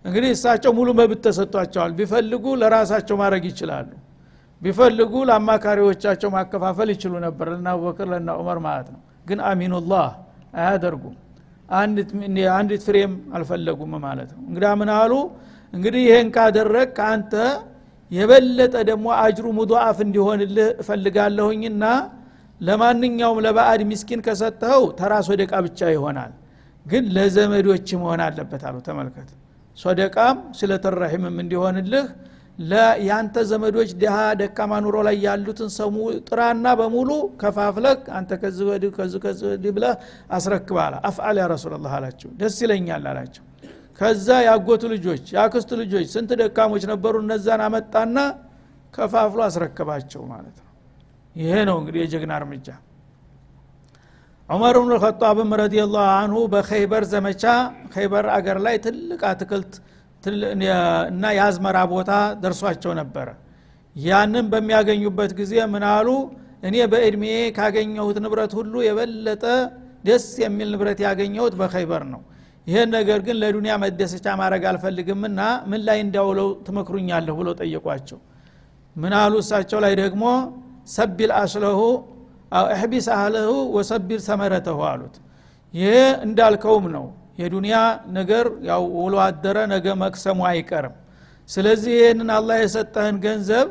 እንግዲህ 0.06 0.30
እሳቸው 0.36 0.72
ሙሉ 0.78 0.90
መብት 1.00 1.20
ተሰጥቷቸዋል። 1.26 1.92
ቢፈልጉ 1.98 2.46
ለራሳቸው 2.62 3.16
ማድረግ 3.22 3.44
ይችላሉ 3.52 3.90
ቢፈልጉ 4.62 5.14
ለአማካሪዎቻቸው 5.30 6.30
ማከፋፈል 6.36 6.90
ይችሉ 6.94 7.14
ነበር። 7.26 7.48
ለና 7.54 7.68
አቡበክር 7.76 8.08
ለና 8.14 8.30
ዑመር 8.40 8.60
ማለት 8.66 8.88
ነው። 8.94 9.00
ግን 9.26 9.40
አሚኑላህ 9.50 10.08
አያደርጉም። 10.60 11.16
አንዲት 12.56 12.82
ፍሬም 12.86 13.14
አልፈለጉም 13.36 13.92
ማለት 14.06 14.30
ነው። 14.36 14.42
እንግዳ 14.50 14.66
ምን 14.80 14.90
አሉ? 14.96 15.14
እንግዲህ 15.74 16.02
ይሄን 16.08 16.28
ካደረግ 16.36 16.88
ከአንተ 16.98 17.34
የበለጠ 18.12 18.76
ደግሞ 18.90 19.08
አጅሩ 19.22 19.46
ሙضአፍ 19.60 19.98
እንዲሆንልህ 20.06 20.70
እፈልጋለሁኝና 20.82 21.84
ለማንኛውም 22.62 23.38
ለባዕድ 23.46 23.82
ሚስኪን 23.90 24.20
ከሰጠኸው 24.26 24.84
ተራ 25.00 25.14
ሶደቃ 25.28 25.52
ብቻ 25.68 25.80
ይሆናል። 25.96 26.32
ግን 26.86 27.04
ለዘመዶች 27.16 27.88
መሆን 28.02 28.22
አለበት 28.26 28.64
አሉ። 28.68 28.76
ተመልከት። 28.88 29.30
ሶደቃም 29.78 30.38
ስለተረሒምም 30.60 31.36
እንዲሆንልህ 31.44 32.06
ያንተ 33.06 33.36
ዘመዶች 33.50 33.90
ድሃ 34.02 34.16
ደካማ 34.40 34.80
ኑሮ 34.84 34.98
ላይ 35.08 35.16
ያሉትን 35.26 35.70
ሰሙ 35.76 35.96
ጥራና 36.28 36.66
በሙሉ 36.80 37.10
ከፋፍለህ 37.42 37.96
አንተ 38.18 38.32
ከዚህ 38.42 38.66
ወዲህ 38.70 38.92
ከዚህ 38.98 39.20
ከዚህ 39.26 39.46
ወዲህ 39.52 39.72
አስረክባለ 40.38 40.94
አፍአል 41.10 41.38
ያ 41.42 41.48
ረሱላላህ 41.54 41.94
አላቸው። 42.00 42.30
ደስ 42.42 42.58
ይለኛል 42.66 43.06
አላቸው። 43.12 43.44
ከዛ 44.00 44.28
ያጎቱ 44.48 44.84
ልጆች 44.94 45.24
የአክስቱ 45.34 45.72
ልጆች 45.82 46.06
ስንት 46.14 46.30
ደካሞች 46.40 46.84
ነበሩ? 46.92 47.14
እነዛን 47.24 47.62
አመጣና 47.66 48.18
ከፋፍሎ 48.94 49.40
አስረከባቸው 49.48 50.22
ማለት 50.32 50.56
ነው። 50.60 50.68
ይሄ 51.36 51.54
ነው 51.70 51.76
እንግዲህ 51.82 52.00
የጀግና 52.04 52.32
እርምጃ። 52.40 52.68
ዑመር 54.50 54.76
ብኑ 54.80 54.90
ልከጣብም 54.94 55.52
ረዲየላሁ 55.62 56.06
አንሁ 56.16 56.40
በኸይበር 56.54 57.04
ዘመቻ 57.12 57.44
ኸይበር 57.94 58.26
አገር 58.36 58.58
ላይ 58.66 58.76
ትልቅ 58.86 59.22
አትክልት 59.30 59.74
እና 61.12 61.24
የአዝመራ 61.38 61.78
ቦታ 61.94 62.12
ደርሷቸው 62.44 62.92
ነበረ። 63.00 63.28
ያንን 63.96 64.46
በሚያገኙበት 64.52 65.32
ጊዜ 65.40 65.54
ምናሉ 65.74 66.08
እኔ 66.68 66.76
በእድሜ 66.92 67.24
ካገኘሁት 67.58 68.18
ንብረት 68.24 68.52
ሁሉ 68.60 68.74
የበለጠ 68.88 69.44
ደስ 70.06 70.26
የሚል 70.44 70.70
ንብረት 70.74 71.00
ያገኘሁት 71.06 71.54
በኸይበር 71.60 72.04
ነው። 72.14 72.22
ይህን 72.68 72.90
ነገር 72.96 73.20
ግን 73.26 73.36
ለዱንያ 73.42 73.74
መደሰቻ 73.84 74.26
ማድረግ 74.42 74.64
አልፈልግምና 74.72 75.40
ምን 75.70 75.82
ላይ 75.88 75.98
እንዲያውለው 76.06 76.50
ትመክሩኛለሁ 76.68 77.34
ብሎ 77.40 77.50
ጠየቋቸው። 77.62 78.20
ምን 78.96 79.14
አሉ 79.22 79.34
እሳቸው 79.44 79.80
ላይ 79.86 79.94
ደግሞ 80.02 80.24
ሰቢል 80.96 81.32
አስለሁ 81.40 81.80
እሕቢስ 82.72 83.08
አህለሁ 83.16 83.52
ወሰቢል 83.76 84.22
ሰመረተሁ 84.28 84.80
አሉት። 84.90 85.16
ይሄ 85.74 85.92
እንዳልከውም 86.26 86.86
ነው 86.96 87.06
የዱንያ 87.38 87.76
ነገር 88.16 88.46
ያው 88.70 88.84
ውሎ 88.98 89.16
አደረ 89.26 89.58
ነገ 89.72 89.86
መቅሰሙ 90.02 90.40
አይቀርም። 90.50 90.96
ስለዚህ 91.50 91.94
ይህንን 92.00 92.30
አላህ 92.36 92.58
የሰጠህን 92.62 93.18
ገንዘብ 93.26 93.68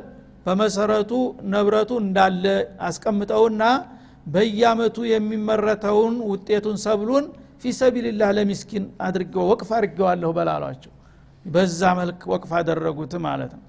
በመሰረቱ 0.47 1.13
ንብረቱ 1.53 1.91
እንዳለ 2.03 2.45
አስቀምጠውና 2.87 3.63
በየአመቱ 4.27 4.97
የሚመረተውን 5.11 6.17
ውጤቱን 6.31 6.77
ሰብሉን 6.85 7.25
ፊሰቢልላህ 7.63 8.31
ለሚስኪን 8.37 8.85
አድርገው 9.07 9.45
ወቅፍ 9.51 9.71
አድርገዋለሁ 9.79 10.31
በላሏቸው። 10.37 10.93
በዛ 11.45 11.81
መልክ 11.99 12.21
ወቅፍ 12.33 12.51
አደረጉት 12.59 13.13
ማለት 13.27 13.53
ነው። 13.57 13.65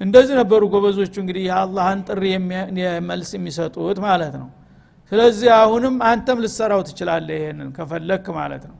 እንደዚህ 0.00 0.34
ነበሩ 0.40 0.62
ጎበዞቹ 0.72 1.14
እንግዲህ 1.22 1.42
የአላህን 1.48 2.00
ጥሪ 2.08 2.24
መልስ 3.08 3.30
የሚሰጡት 3.36 3.98
ማለት 4.06 4.34
ነው። 4.40 4.48
ስለዚህ 5.12 5.50
አሁንም 5.58 5.94
አንተም 6.10 6.38
ልሰራው 6.44 6.80
ትችላለህ 6.88 7.36
ይሄንን 7.38 7.68
ከፈለክ 7.76 8.26
ማለት 8.38 8.62
ነው 8.70 8.76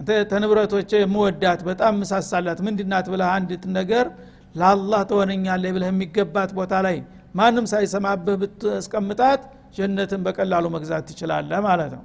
አንተ 0.00 0.12
ተንብረቶች 0.28 0.90
የምወዳት 0.96 1.60
በጣም 1.66 1.94
ምሳሳላት 2.02 2.58
ምንድናት 2.66 3.06
ብለህ 3.12 3.28
አንዲት 3.32 3.64
ነገር 3.74 4.06
ለአላህ 4.54 5.00
ትሆነኛለህ 5.10 5.72
ብለህ 5.74 5.88
የሚገባት 5.90 6.50
ቦታ 6.58 6.74
ላይ 6.86 6.96
ማንም 7.34 7.66
ሳይሰማብህ 7.72 8.36
ብትስቀምጣት 8.42 9.42
ጀነትን 9.76 10.20
በቀላሉ 10.26 10.64
መግዛት 10.76 11.04
ትችላለህ 11.08 11.58
ማለት 11.66 11.92
ነው። 11.96 12.02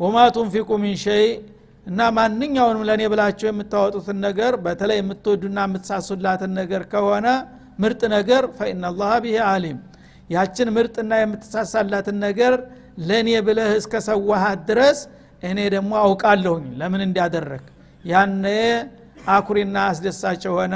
ወማ 0.00 0.16
ቱንፊቁ 0.36 0.68
ሚን 0.82 0.96
ሸይ 1.04 1.24
እና 1.86 2.08
ማንኛውንም 2.18 2.82
ለእኔ 2.88 3.02
ብላቸው 3.12 3.48
የምታወጡትን 3.50 4.18
ነገር 4.26 4.52
በተለይ 4.66 5.00
የምትወዱና 5.00 5.58
የምትሳሱላትን 5.66 6.52
ነገር 6.60 6.84
ከሆነ 6.92 7.26
ምርጥ 7.82 8.02
ነገር 8.16 8.44
ፈኢናላህ 8.58 9.14
ብሄ 9.24 9.38
አሊም 9.48 9.78
ያችን 10.30 10.70
ምርጥና 10.76 11.12
የምትሳሳላትን 11.22 12.18
ነገር 12.26 12.54
ለእኔ 13.08 13.30
ብለህ 13.48 13.72
እስከ 13.80 14.02
ሰዋሃት 14.08 14.60
ድረስ 14.70 15.00
እኔ 15.42 15.58
ደግሞ 15.74 15.92
አውቃለሁኝ 16.02 16.66
ለምን 16.80 17.02
እንዲያደረግ 17.06 17.64
ያነ 18.04 18.44
አኩሪና 19.30 19.76
አስደሳች 19.88 20.42
የሆነ 20.48 20.74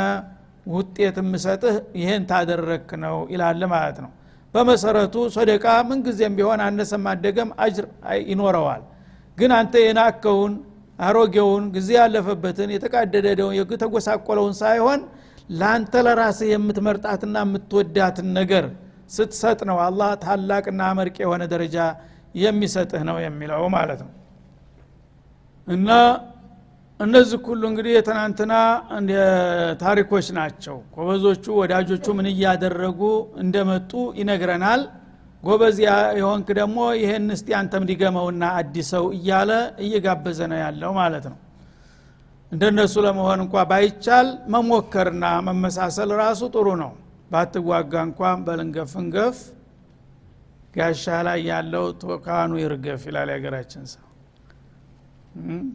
ውጤት 0.66 1.16
የምሰጥህ 1.22 1.74
ይህን 2.00 2.22
ታደረክ 2.30 2.88
ነው 3.04 3.16
ይላል 3.32 3.62
ማለት 3.72 3.98
ነው። 4.04 4.10
በመሰረቱ 4.54 5.14
ሶደቃ 5.36 5.66
ምንጊዜም 5.88 6.34
ቢሆን 6.38 6.60
አነሰም 6.66 7.06
አደገም 7.12 7.50
አጅር 7.64 7.86
ይኖረዋል። 8.28 8.82
ግን 9.38 9.52
አንተ 9.58 9.74
የናከውን 9.84 10.52
አሮጌውን 10.98 11.64
ጊዜ 11.76 11.90
ያለፈበትን 11.98 12.70
የተቃደደውን 12.74 13.54
የተጎሳቆለውን 13.58 14.54
ሳይሆን 14.60 15.00
ለአንተ 15.52 16.02
ለራስህ 16.06 16.50
የምትመርጣትና 16.52 17.36
የምትወዳትን 17.44 18.28
ነገር 18.38 18.66
ስትሰጥ 19.16 19.60
ነው 19.70 19.78
አላህ 19.86 20.10
ታላቅና 20.22 20.82
መርቅ 20.98 21.16
የሆነ 21.24 21.42
ደረጃ 21.52 21.78
የሚሰጥህ 22.38 23.02
ነው 23.08 23.16
የሚለው 23.24 23.64
ማለት 23.74 24.00
ነው 24.04 24.12
እና 25.68 25.90
እነዚህ 27.00 27.38
ሁሉ 27.46 27.62
እንግዲህ 27.70 27.92
የትናንትና 27.94 28.52
ታሪኮች 29.82 30.26
ናቸው። 30.36 30.76
ጎበዞቹ 30.94 31.44
ወዳጆቹ 31.60 32.06
ምን 32.18 32.26
እያደረጉ 32.32 33.00
እንደመጡ 33.42 33.90
ይነግረናል። 34.20 34.82
ጎበዝ 35.42 35.78
የሆንክ 36.18 36.48
ደግሞ 36.58 36.78
ይህን 37.00 37.26
እስቲ 37.34 37.48
አንተም 37.58 37.84
ዲገመውና 37.90 38.44
አዲሰው 38.60 39.06
እያለ 39.16 39.50
እየጋበዘ 39.84 40.40
ነው 40.52 40.58
ያለው 40.64 40.92
ማለት 41.00 41.26
ነው። 41.32 41.38
እንደነሱ 42.52 42.94
ለመሆን 43.06 43.40
እንኳ 43.44 43.64
ባይቻል 43.70 44.26
መሞከርና 44.54 45.24
መመሳሰል 45.48 46.10
ራሱ 46.22 46.42
ጥሩ 46.54 46.68
ነው። 46.82 46.92
ባትዋጋ 47.30 47.92
እንኳን 48.08 48.38
በልንገፍንገፍ 48.46 49.36
ጋሻ 50.74 51.04
ላይ 51.26 51.40
ያለው 51.50 51.84
ቶካኑ 52.02 52.52
ይርገፍ 52.62 53.02
ይላል 53.08 53.28
የሀገራችን 53.32 53.84
ሰው 53.92 54.03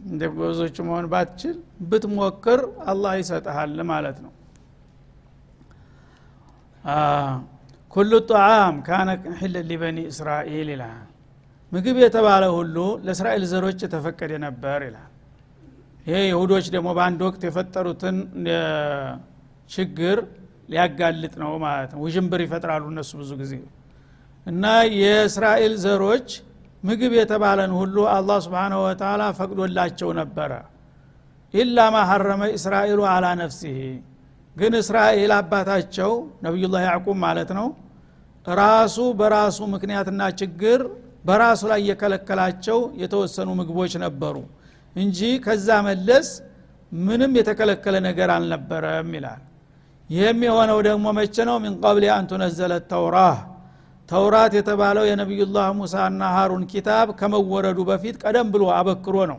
እንደ 0.06 0.22
ጎበዞቹ 0.30 0.76
መሆን 0.88 1.06
ባትችል 1.12 1.56
ብትሞክር 1.90 2.60
አላህ 2.90 3.12
ይሰጠሃል 3.20 3.78
ማለት 3.90 4.18
ነው። 4.24 4.32
ኩሉ 7.92 8.12
ጣዓም 8.28 8.76
ካነ 8.86 9.08
ሕል 9.40 9.54
ሊበኒ 9.70 9.98
እስራኤል 10.12 10.68
ይላል። 10.74 10.98
ምግብ 11.72 11.96
የተባለ 12.02 12.44
ሁሉ 12.56 12.76
ለእስራኤል 13.06 13.42
ዘሮች 13.50 13.80
የተፈቀደ 13.84 14.32
ነበር 14.46 14.78
ይላል። 14.88 15.06
ይሄ 16.06 16.18
ይሁዶች 16.30 16.66
ደግሞ 16.74 16.88
በአንድ 16.98 17.20
ወቅት 17.26 17.42
የፈጠሩትን 17.48 18.16
ችግር 19.70 20.18
ሊያጋልጥ 20.72 21.34
ነው 21.42 21.52
ማለት 21.64 21.90
ነው። 21.94 22.00
ውዥንብር 22.04 22.40
ይፈጥራሉ 22.44 22.84
እነሱ 22.92 23.10
ብዙ 23.20 23.30
ጊዜ። 23.40 23.52
እና 24.46 24.64
የእስራኤል 25.00 25.74
ዘሮች 25.84 26.28
ምግብ 26.82 27.12
የተባለን 27.16 27.72
ሁሉ 27.78 27.96
አላህ 28.12 28.38
ስብሓንሁ 28.44 28.78
ወተላ 28.86 29.22
ፈቅዶላቸው 29.38 30.10
ነበረ። 30.20 30.52
ኢላ 31.54 31.78
ማ 31.94 31.98
ሐረመ 32.10 32.42
እስራኤሉ 32.56 33.00
አላ 33.12 33.26
ነፍሲህ 33.40 33.78
ግን 34.56 34.72
እስራኤል 34.80 35.32
አባታቸው 35.38 36.12
ነቢዩላህ 36.44 36.82
ያዕቁብ 36.88 37.16
ማለት 37.24 37.50
ነው 37.58 37.66
ራሱ 38.46 38.96
በራሱ 39.18 39.58
ምክንያትና 39.74 40.22
ችግር 40.40 40.80
በራሱ 41.24 41.62
ላይ 41.72 41.80
የከለከላቸው 41.88 42.78
የተወሰኑ 43.02 43.48
ምግቦች 43.60 43.92
ነበሩ 44.04 44.36
እንጂ 44.96 45.18
ከዛ 45.44 45.68
መለስ 45.88 46.28
ምንም 46.92 47.32
የተከለከለ 47.38 47.96
ነገር 48.06 48.28
አልነበረም 48.36 49.10
ይላል። 49.16 49.42
ይህም 50.10 50.40
የሆነው 50.46 50.78
ደግሞ 50.88 51.06
መቼ 51.18 51.36
ነው? 51.48 51.56
ሚን 51.64 51.74
ቀብል 51.82 52.04
አን 52.14 52.24
ቱነዘለ 52.30 52.72
ተውራህ 52.90 53.36
ተውራት 54.10 54.52
የተባለው 54.58 55.04
የነቢዩላህ 55.08 55.66
ሙሳና 55.80 56.22
ሀሩን 56.36 56.62
ኪታብ 56.72 57.08
ከመወረዱ 57.20 57.78
በፊት 57.90 58.16
ቀደም 58.22 58.48
ብሎ 58.54 58.62
አበክሮ 58.76 59.16
ነው 59.30 59.38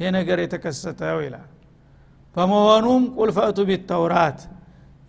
ይህ 0.00 0.10
ነገር 0.16 0.38
የተከሰተው 0.42 1.18
ይላል። 1.26 1.48
በመሆኑም 2.34 3.02
ቁልፈቱ 3.18 3.58
ቢተውራት 3.68 4.40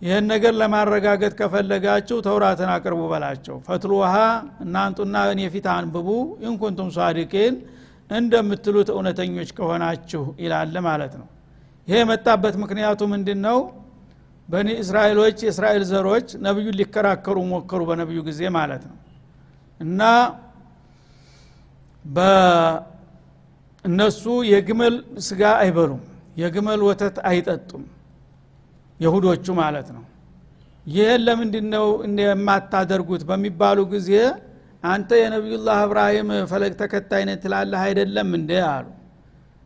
ይህን 0.02 0.24
ነገር 0.32 0.52
ለማረጋገጥ 0.60 1.32
ከፈለጋችሁ 1.38 2.16
ተውራትን 2.26 2.70
አቅርቡ 2.74 3.00
በላቸው። 3.12 3.56
ፈትሉ 3.66 3.92
ውሃ 4.02 4.14
እናንጡና 4.64 5.24
እኔ 5.32 5.40
ፊት 5.54 5.66
አንብቡ 5.74 6.08
ኢንኩንቱም 6.48 6.88
ሷዲቂን 6.96 7.54
እንደምትሉት 8.10 8.88
እውነተኞች 8.94 9.50
ከሆናችሁ 9.58 10.22
ይላል 10.42 10.76
ማለት 10.86 11.14
ነው። 11.20 11.26
ይሄ 11.88 11.98
የመጣበት 12.02 12.54
ምክንያቱ 12.62 13.00
ምንድን 13.12 13.40
ነው 13.46 13.58
በኒ 14.48 14.68
እስራኤሎች 14.82 15.38
የእስራኤል 15.44 15.82
ዘሮች 15.90 16.28
ነቢዩን 16.44 16.76
ሊከራከሩ 16.80 17.38
ሞከሩ 17.50 17.80
በነቢዩ 17.88 18.20
ጊዜ 18.28 18.40
ማለት 18.56 18.82
ነው። 18.90 18.96
እና 19.80 20.00
እነሱ 23.84 24.22
የግመል 24.52 24.94
ስጋ 25.26 25.42
አይበሉም 25.62 26.00
የግመል 26.40 26.80
ወተት 26.88 27.16
አይጠጡም 27.30 27.84
የሁዶቹ 29.00 29.46
ማለት 29.60 29.88
ነው። 29.96 30.04
ይህን 30.86 31.22
ለምንድን 31.26 31.66
ነው 31.74 31.86
የማታደርጉት 32.22 33.22
በሚባሉ 33.28 33.78
ጊዜ 33.92 34.10
አንተ 34.84 35.10
የነቢዩላህ 35.20 35.78
እብራሂም 35.86 36.28
ፈለግ 36.50 36.72
ተከታይ 36.80 37.24
ትላለህ 37.42 37.80
አይደለም 37.86 38.28
እንደ 38.38 38.52
አሉ 38.68 38.86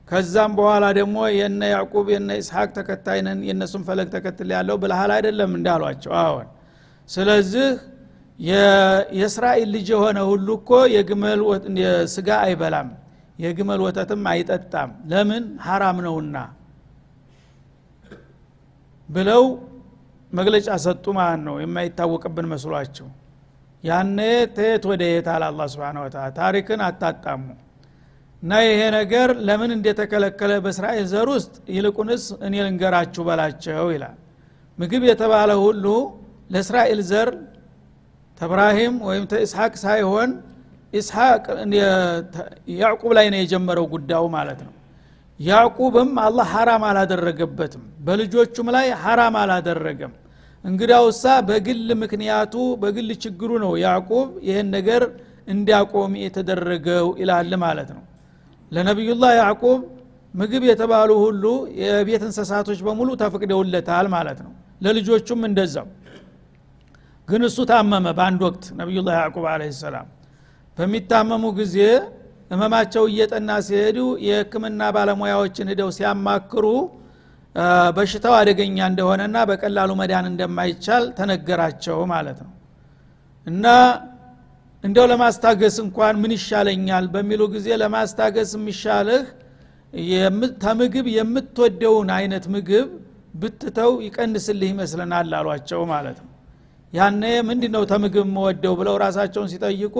ከዛም 0.08 0.52
በኋላ 0.58 0.84
ደግሞ 0.98 1.16
የነ 1.34 1.60
ያዕቁብ 1.72 2.06
የነ 2.14 2.30
ኢስሐቅ 2.40 2.68
ተከታይ 2.76 3.18
ነን 3.26 3.38
የእነሱን 3.48 3.82
ፈለግ 3.86 4.08
ተከትል 4.14 4.48
ያለው 4.54 4.76
ብልሃል 4.82 5.10
አይደለም 5.16 5.50
እንዳሏቸው? 5.58 6.12
አዎን 6.22 6.48
ስለዚህ 7.08 7.68
የእስራኤል 9.14 9.68
ልጅ 9.74 9.88
የሆነ 9.94 10.18
ሁሉ 10.30 10.48
እኮ 10.60 10.70
የግመል 10.94 11.40
ስጋ 12.14 12.28
አይበላም 12.46 12.88
የግመል 13.38 13.80
ወተትም 13.86 14.22
አይጠጣም። 14.32 14.90
ለምን? 15.10 15.44
ሀራም 15.66 15.98
ነውና 16.06 16.36
ብለው 19.08 19.44
መግለጫ 20.32 20.68
ሰጡ 20.84 21.04
ማለት 21.18 21.40
ነው። 21.46 21.56
የማይታወቅብን 21.62 22.46
መስሏቸው። 22.52 23.08
ያነ 23.84 24.18
ተየት 24.56 24.84
ወደ 24.90 25.02
የት 25.10 25.28
አለ 25.32 25.42
አላ 25.48 25.62
ስብን 25.72 25.96
ታሪክን 26.36 26.80
አታጣሙ 26.86 27.40
እና 28.42 28.52
ይሄ 28.64 28.80
ነገር 28.96 29.28
ለምን 29.48 29.70
እንደተከለከለ 29.76 30.52
በእስራኤል 30.64 31.04
ዘር 31.10 31.28
ውስጥ 31.34 31.54
ይልቁንስ 31.74 32.24
እኔ 32.46 32.54
ልንገራችሁ 32.66 33.22
በላቸው 33.28 33.86
ይላል። 33.94 34.16
ምግብ 34.78 35.02
የተባለ 35.10 35.50
ሁሉ 35.64 35.84
ለእስራኤል 36.50 37.00
ዘር 37.10 37.28
ተብራሂም 38.40 38.94
ወይም 39.08 39.24
ተኢስሐቅ 39.32 39.72
ሳይሆን 39.84 40.30
ኢስሐቅ 40.92 41.44
ያዕቁብ 42.80 43.10
ላይ 43.18 43.26
ነው 43.32 43.38
የጀመረው 43.40 43.86
ጉዳዩ 43.94 44.24
ማለት 44.34 44.60
ነው። 44.66 44.72
ያዕቁብም 45.40 46.10
አላህ 46.24 46.48
ሐራም 46.54 46.82
አላደረገበትም። 46.88 47.84
በልጆቹም 48.06 48.68
ላይ 48.76 48.86
ሐራም 49.04 49.36
አላደረገም። 49.42 50.12
እንግዳውሳ 50.64 51.24
በግል 51.48 51.88
ምክንያቱ 52.02 52.54
በግል 52.82 53.08
ችግሩ 53.24 53.50
ነው 53.64 53.72
ያዕቁብ 53.84 54.28
ይህን 54.48 54.68
ነገር 54.76 55.04
እንዲያቆም 55.48 56.12
የተደረገው 56.24 57.06
ይላል 57.20 57.52
ማለት 57.64 57.88
ነው 57.96 58.02
ለነቢዩላህ 58.72 59.32
ያዕቁብ 59.40 59.80
ምግብ 60.34 60.62
የተባሉ 60.68 61.10
ሁሉ 61.24 61.44
የቤት 61.80 62.22
እንስሳቶች 62.28 62.78
በሙሉ 62.86 63.08
ተፈቅደውለታል 63.22 64.06
ማለት 64.14 64.38
ነው። 64.46 64.52
ለልጆቹም 64.84 65.40
እንደዛው። 65.48 65.88
ግን 67.28 67.42
እሱ 67.48 67.58
ታመመ 67.70 68.06
በአንድ 68.18 68.40
ወቅት 68.46 68.64
ነቢዩላህ 68.80 69.14
ያዕቁብ 69.20 69.44
አለ 69.52 69.62
ሰላም። 69.80 70.06
በሚታመሙ 70.78 71.44
ጊዜ 71.58 71.76
ህመማቸው 72.50 73.04
እየጠና 73.10 73.50
ሲሄዱ 73.66 73.98
የህክምና 74.26 74.80
ባለሙያዎችን 74.96 75.68
ሂደው 75.72 75.90
ሲያማክሩ 75.96 76.64
በሽታው 77.96 78.34
አደገኛ 78.38 78.78
እንደሆነና 78.90 79.36
በቀላሉ 79.48 79.90
መዳን 80.00 80.26
እንደማይቻል 80.30 81.04
ተነገራቸው 81.18 81.98
ማለት 82.12 82.38
ነው። 82.46 82.52
እና 83.46 83.66
እንደው 84.84 85.06
ለማስታገስ 85.10 85.76
እንኳን 85.82 86.14
ምን 86.22 86.32
ይሻለኛል 86.36 87.04
በሚሉ 87.12 87.42
ጊዜ 87.52 87.68
ለማስታገስ 87.82 88.50
የሚሻልህ 88.56 89.24
ተምግብ 90.64 91.06
የምትወደውን 91.16 92.08
አይነት 92.16 92.44
ምግብ 92.54 92.88
ብትተው 93.34 93.92
ይቀንስልህ 94.06 94.68
ይመስለናል 94.72 95.30
አሏቸው 95.38 95.80
ማለት 95.92 96.18
ነው። 96.22 96.28
ያነ 96.92 97.22
ምንድ 97.48 97.64
ነው 97.74 97.82
ተምግብ 97.92 98.24
የምወደው 98.26 98.74
ብለው 98.80 98.94
ራሳቸውን 99.04 99.48
ሲጠይቁ 99.52 99.96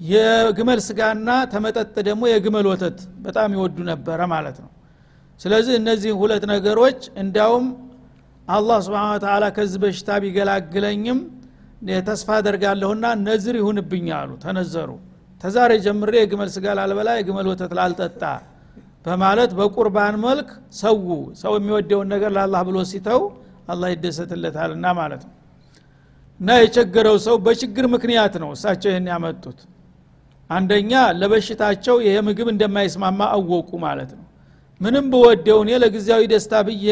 የግመል 0.00 0.80
ስጋና 0.86 1.30
ተመጠጥ 1.52 1.94
ደግሞ 2.08 2.22
የግመል 2.30 2.66
ወተት 2.70 2.98
በጣም 3.24 3.50
ይወዱ 3.56 3.78
ነበረ 3.90 4.20
ማለት 4.32 4.56
ነው። 4.64 4.70
ስለዚህ 5.40 5.74
እነዚህ 5.80 6.12
ሁለት 6.20 6.44
ነገሮች 6.52 7.00
እንዲያውም 7.22 7.66
አላህ 8.48 8.78
ስብን 8.86 9.20
ተላ 9.24 9.44
ከዚህ 9.56 9.78
በሽታ 9.82 10.18
ቢገላግለኝም 10.22 11.18
ተስፋ 12.06 12.28
አደርጋለሁና 12.38 13.06
ነዝር 13.22 13.54
ይሁንብኝ 13.60 14.06
አሉ። 14.16 14.30
ተነዘሩ። 14.42 14.90
ተዛሬ 15.40 15.72
ጀምሬ 15.84 16.14
የግመል 16.20 16.48
ስጋ 16.54 16.66
ላልበላ 16.78 17.10
የግመል 17.18 17.46
ወተት 17.50 17.72
ላልጠጣ 17.78 18.22
በማለት 19.06 19.50
በቁርባን 19.58 20.16
መልክ 20.24 20.48
ሰው 20.80 20.96
ሰው 21.42 21.52
የሚወደውን 21.58 22.08
ነገር 22.14 22.30
ለአላህ 22.36 22.62
ብሎ 22.68 22.78
ሲተው 22.90 23.20
አላህ 23.72 23.88
ይደሰትለታልና 23.94 24.86
ማለት 24.98 25.22
ነው። 25.26 25.34
እና 26.40 26.50
የቸገረው 26.60 27.16
ሰው 27.26 27.36
በችግር 27.46 27.84
ምክንያት 27.94 28.34
ነው 28.42 28.50
እሳቸው 28.56 28.90
ይህን 28.92 29.08
ያመጡት። 29.12 29.58
አንደኛ 30.50 30.92
ለበሽታቸው 31.20 31.96
ይሄ 32.04 32.14
ምግብ 32.28 32.48
እንደማይስማማ 32.52 33.20
አወቁ 33.36 33.70
ማለት 33.86 34.12
ነው። 34.18 34.24
ምንም 34.80 35.06
ብወደው 35.12 35.58
እኔ 35.64 35.70
ለጊዜያዊ 35.82 36.22
ደስታ 36.32 36.52
ብዬ 36.68 36.86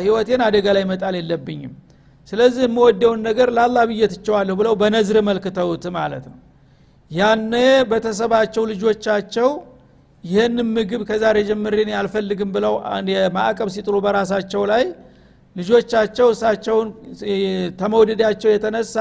ህይወቴን 0.00 0.40
አደጋ 0.46 0.66
ላይ 0.76 0.84
መጣል 0.90 1.14
የለብኝም 1.18 1.74
ስለዚህ 2.28 2.62
የምወደውን 2.66 3.20
ነገር 3.28 3.48
ለአላህ 3.56 3.82
ብዬ 3.90 4.02
ብለው 4.58 4.74
በነዝር 4.80 5.18
መልክ 5.28 5.44
ተውት 5.58 5.84
ማለት 5.96 6.24
ነው። 6.32 6.38
ያነ 7.10 7.52
ቤተሰባቸው 7.90 8.62
ልጆቻቸው 8.70 9.48
ይህን 10.24 10.56
ምግብ 10.74 11.02
ከዛሬ 11.08 11.36
ጀምሬን 11.48 11.90
አልፈልግም 11.98 12.50
ብለው 12.54 12.74
ማዕቀብ 13.36 13.68
ሲጥሉ 13.74 13.96
በራሳቸው 14.04 14.62
ላይ 14.72 14.84
ልጆቻቸው 15.56 16.26
እሳቸውን 16.34 16.88
ተመውደዳቸው 17.80 18.50
የተነሳ 18.52 18.96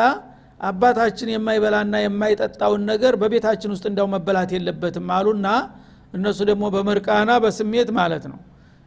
አባታችን 0.62 1.28
የማይበላና 1.34 1.96
የማይጠጣውን 2.04 2.82
ነገር 2.92 3.14
በቤታችን 3.22 3.72
ውስጥ 3.76 3.86
እንዳው 3.92 4.08
መበላት 4.14 4.52
የለበትም 4.56 5.10
አሉና 5.18 5.48
እነሱ 6.14 6.40
ደግሞ 6.50 6.66
በመርቃና 6.76 7.32
በስሜት 7.44 7.90
ማለት 8.00 8.24
ነው። 8.32 8.40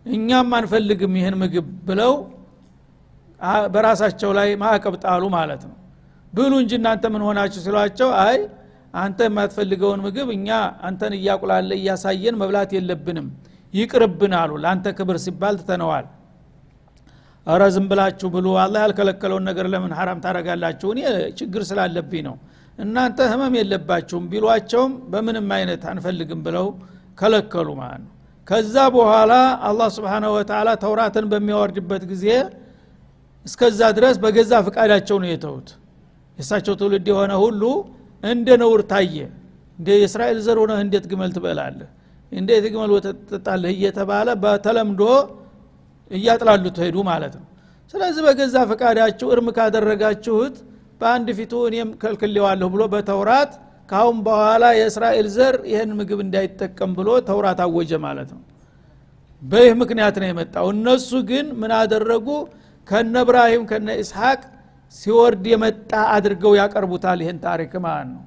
እኛም 0.06 0.50
አንፈልግም 0.58 1.14
ይህን 1.18 1.36
ምግብ 1.42 1.66
ብለው 1.88 2.12
በራሳቸው 3.74 4.30
ላይ 4.38 4.48
ማዕቀብ 4.62 4.94
ጣሉ 5.04 5.24
ማለት 5.36 5.62
ነው። 5.68 5.76
ብሉ 6.32 6.52
እንጂ 6.62 6.72
እናንተ 6.80 7.04
ምን 7.12 7.22
ሆናችሁ 7.26 7.60
ሲሏቸው 7.64 8.10
አይ 8.22 8.36
አንተ 8.94 9.18
የማትፈልገውን 9.26 10.00
ምግብ 10.04 10.28
እኛ 10.34 10.48
አንተን 10.86 11.12
እያቁላለ 11.18 11.70
እያሳየን 11.78 12.36
መብላት 12.40 12.70
የለብንም 12.76 13.26
ይቅርብን 13.74 14.32
አሉ። 14.38 14.52
ለአንተ 14.62 14.86
ክብር 14.98 15.16
ሲባል 15.24 15.56
ትተነዋል። 15.60 16.06
እረ 17.46 17.62
ዝም 17.74 17.86
ብላችሁ 17.90 18.28
ብሉ። 18.34 18.46
አላህ 18.62 18.80
ያልከለከለውን 18.84 19.44
ነገር 19.48 19.66
ለምን 19.74 19.92
ሀራም 19.98 20.18
ታረጋላችሁ 20.24 20.88
እኔ 20.94 21.00
ችግር 21.38 21.62
ስላለብኝ 21.70 22.22
ነው። 22.28 22.36
እናንተ 22.78 23.20
ህመም 23.30 23.54
የለባችሁም 23.58 24.24
ቢሏቸውም 24.32 24.92
በምንም 25.12 25.48
አይነት 25.56 25.82
አንፈልግም 25.90 26.40
ብለው 26.46 26.66
ከለከሉ 27.18 27.68
ማለት 27.80 28.02
ነው። 28.04 28.12
ከዛ 28.48 28.76
በኋላ 28.94 29.32
አላህ 29.68 29.88
ስብንሁ 29.96 30.30
ወተላ 30.36 30.68
ተውራትን 30.82 31.26
በሚያወርድበት 31.32 32.04
ጊዜ 32.12 32.26
እስከዛ 33.46 33.80
ድረስ 33.96 34.16
በገዛ 34.22 34.52
ፍቃዳቸው 34.66 35.16
ነው 35.22 35.28
የተውት 35.32 35.68
የእሳቸው 36.38 36.74
ትውልድ 36.80 37.06
የሆነ 37.10 37.32
ሁሉ 37.42 37.62
እንደ 38.22 38.48
ነውር 38.62 38.80
ታየ። 38.90 39.16
እንደ 39.78 39.88
የእስራኤል 39.96 40.38
ዘር 40.46 40.56
ሆነህ 40.62 40.78
እንዴት 40.84 41.04
ግመል 41.10 41.30
ትበላለህ? 41.36 41.88
እንዴት 42.32 42.64
ግመል 42.72 42.90
ወተት 42.96 43.46
እየተባለ 43.72 44.28
በተለምዶ 44.42 45.02
እያጥላሉት 46.10 46.76
ሄዱ 46.84 46.96
ማለት 47.10 47.34
ነው። 47.38 47.46
ስለዚህ 47.94 48.22
በገዛ 48.26 48.56
ፈቃዳችሁ 48.70 49.26
እርም 49.34 49.48
ካደረጋችሁት 49.56 50.56
በአንድ 51.00 51.28
ፊቱ 51.38 51.52
እኔም 51.68 51.90
ከልክሌዋለሁ 52.02 52.68
ብሎ 52.74 52.82
በተውራት 52.94 53.52
ካሁን 53.88 54.16
በኋላ 54.26 54.64
የእስራኤል 54.78 55.26
ዘር 55.36 55.56
ይህን 55.70 55.92
ምግብ 55.98 56.18
እንዳይጠቀም 56.24 56.90
ብሎ 56.98 57.08
ተውራት 57.28 57.60
አወጀ 57.64 57.92
ማለት 58.04 58.28
ነው። 58.34 58.42
በይህ 59.42 59.72
ምክንያት 59.82 60.16
ነው 60.22 60.28
የመጣው። 60.30 60.66
እነሱ 60.74 61.10
ግን 61.30 61.46
ምን 61.60 61.72
አደረጉ 61.78 62.28
ከነ 62.88 63.14
እብራሂም 63.24 63.62
ከነ 63.70 63.88
ኢስሐቅ 64.02 64.40
ሲወርድ 64.94 65.44
የመጣ 65.50 65.92
አድርገው 66.14 66.52
ያቀርቡታል 66.60 67.18
ይህን 67.24 67.38
ታሪክ 67.44 67.72
ማለት 67.84 68.08
ነው። 68.10 68.22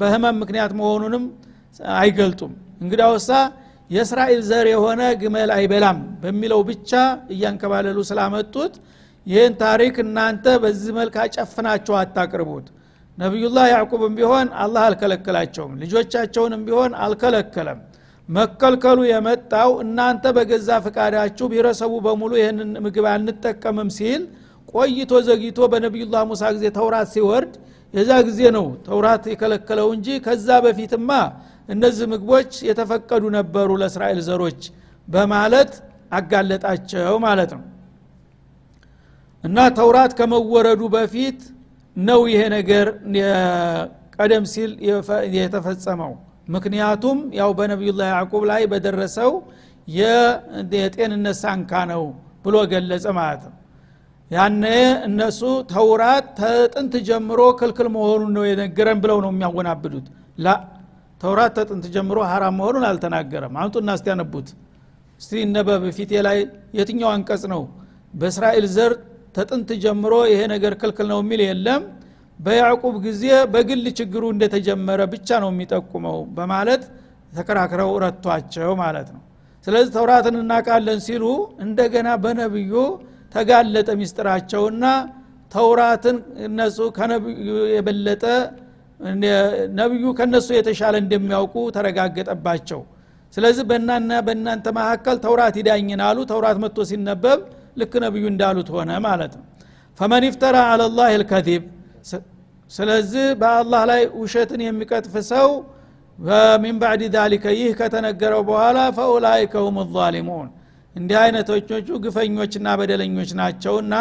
በህመም 0.00 0.36
ምክንያት 0.42 0.72
መሆኑንም 0.80 1.24
አይገልጡም። 1.98 2.52
እንግዳውሳ 2.82 3.30
የእስራኤል 3.90 4.40
ዘር 4.48 4.66
የሆነ 4.70 5.02
ግመል 5.20 5.50
አይበላም 5.56 5.98
በሚለው 6.22 6.60
ብቻ 6.70 6.92
እያንከባለሉ 7.34 7.98
ስላመጡት 8.08 8.74
ይህን 9.26 9.54
ታሪክ 9.62 9.94
እናንተ 10.04 10.46
በዚህ 10.62 10.92
መልክ 10.98 11.14
አጨፍናቸው 11.24 11.94
አታቅርቡት። 12.00 12.66
ነቢዩላህ 13.18 13.66
ያዕቁብም 13.72 14.14
ቢሆን 14.18 14.48
አላህ 14.62 14.82
አልከለከላቸውም። 14.88 15.72
ልጆቻቸውንም 15.82 16.62
ቢሆን 16.66 16.92
አልከለከለም 17.04 17.78
መከልከሉ 18.28 18.98
የመጣው 19.08 19.70
እናንተ 19.82 20.24
በገዛ 20.36 20.68
ፍቃዳችሁ 20.84 21.46
ቢረሰቡ 21.52 21.92
በሙሉ 22.06 22.32
ይህንን 22.40 22.70
ምግብ 22.86 23.06
አንጠቀምም 23.12 23.90
ሲል 23.98 24.22
ቆይቶ 24.72 25.12
ዘግይቶ 25.28 25.58
በነቢዩላህ 25.72 26.22
ሙሳ 26.30 26.42
ጊዜ 26.56 26.64
ተውራት 26.78 27.08
ሲወርድ 27.14 27.52
የዛ 27.94 28.10
ጊዜ 28.28 28.40
ነው 28.56 28.66
ተውራት 28.86 29.24
የከለከለው 29.32 29.88
እንጂ 29.96 30.16
ከዛ 30.24 30.48
በፊትማ 30.64 31.10
እነዚህ 31.68 32.06
ምግቦች 32.12 32.50
የተፈቀዱ 32.68 33.24
ነበሩ 33.36 33.70
ለእስራኤል 33.80 34.20
ዘሮች 34.28 34.60
በማለት 35.08 35.72
አጋለጣቸው 36.18 37.14
ማለት 37.24 37.50
ነው። 37.56 37.62
እና 39.44 39.58
ተውራት 39.78 40.12
ከመወረዱ 40.18 40.82
በፊት 40.94 41.40
ነው 41.96 42.20
ይሄ 42.32 42.42
ነገር 42.56 42.86
ቀደም 44.16 44.44
ሲል 44.52 44.70
የተፈጸመው 45.36 46.12
ምክንያቱም 46.46 47.18
ያው 47.38 47.50
በነቢዩላህ 47.58 48.08
ያዕቁብ 48.12 48.42
ላይ 48.50 48.62
በደረሰው 48.72 49.30
የጤንነት 50.74 51.36
ሳንካ 51.42 51.72
ነው 51.92 52.02
ብሎ 52.44 52.56
ገለጸ 52.72 53.06
ማለት 53.18 53.42
ነው። 53.46 53.54
ያነ 54.30 54.64
እነሱ 55.08 55.40
ተውራት 55.72 56.26
ተጥንት 56.38 56.94
ጀምሮ 57.08 57.40
ክልክል 57.58 57.88
መሆኑን 57.96 58.30
ነው 58.36 58.44
የነገረን 58.48 58.98
ብለው 59.04 59.18
ነው 59.24 59.30
የሚያወናብዱት። 59.34 60.06
ላ 60.38 60.54
ተውራት 61.20 61.52
ተጥንት 61.58 61.84
ጀምሮ 61.94 62.18
ሀራም 62.30 62.56
መሆኑን 62.60 62.84
አልተናገረም። 62.88 63.54
አምጡና 63.62 63.90
እስቲ 63.98 64.06
ያነቡት 64.12 64.48
እስቲ 65.20 65.32
እነበብ 65.44 65.82
ፊቴ 65.98 66.12
ላይ 66.26 66.38
የትኛው 66.78 67.10
አንቀጽ 67.14 67.42
ነው? 67.52 67.62
በእስራኤል 68.14 68.66
ዘር 68.74 68.92
ተጥንት 69.36 69.70
ጀምሮ 69.84 70.14
ይሄ 70.32 70.40
ነገር 70.54 70.72
ክልክል 70.80 71.06
ነው 71.12 71.18
የሚል 71.22 71.40
የለም 71.46 71.82
በያዕቁብ 72.38 72.94
ጊዜ 73.04 73.22
በግል 73.52 73.84
ችግሩ 73.98 74.24
እንደተጀመረ 74.34 75.00
ብቻ 75.12 75.28
ነው 75.44 75.50
የሚጠቁመው 75.52 76.18
በማለት 76.36 76.82
ተከራክረው 77.32 77.90
ረቷቸው 78.04 78.72
ማለት 78.82 79.08
ነው። 79.14 79.22
ስለዚህ 79.66 79.90
ተውራትን 79.96 80.34
እናቃለን 80.40 80.98
ሲሉ 81.06 81.24
እንደገና 81.64 82.08
በነቢዩ 82.24 82.74
ተጋለጠ 83.34 83.88
ሚስጥራቸውና 84.00 84.84
ተውራትን 85.52 86.16
እነሱ 86.46 86.78
ከነቢዩ 86.96 87.48
የበለጠ 87.74 88.22
ነቢዩ 89.78 90.04
ከነሱ 90.18 90.48
የተሻለ 90.56 90.94
እንደሚያውቁ 91.04 91.54
ተረጋገጠባቸው። 91.76 92.80
ስለዚህ 93.34 93.64
በእናና 93.70 94.12
በእናንተ 94.26 94.66
መካከል 94.78 95.16
ተውራት 95.24 95.54
ይዳኝን 95.60 96.00
አሉ። 96.06 96.18
ተውራት 96.30 96.58
መጥቶ 96.64 96.86
ሲነበብ 96.90 97.40
ልክ 97.80 97.94
ነቢዩ 98.04 98.24
እንዳሉት 98.32 98.68
ሆነ 98.74 98.90
ማለት 99.06 99.32
ነው። 99.38 99.44
ፈመን 99.98 100.24
ይፍተራ 100.28 100.56
አለላህ 100.72 101.08
ልከዚብ 101.22 101.64
ስለዚህ 102.71 103.25
በአላህ 103.41 103.81
ላይ 103.91 104.01
ውሸትን 104.21 104.61
የሚቀጥፍ 104.65 105.15
ሰው 105.31 105.49
ሚን 106.63 106.75
ባዕድ 106.81 107.03
ዛሊከ 107.15 107.45
ይህ 107.59 107.71
ከተነገረው 107.79 108.41
በኋላ 108.49 108.79
ፈኡላይከ 108.97 109.53
ሁም 109.67 109.77
ዛሊሙን 109.95 110.47
እንዲህ 110.95 111.17
አይነቶቹ 111.23 111.89
ግፈኞችና 112.05 112.67
በደለኞች 112.79 113.29
ናቸውና 113.41 113.93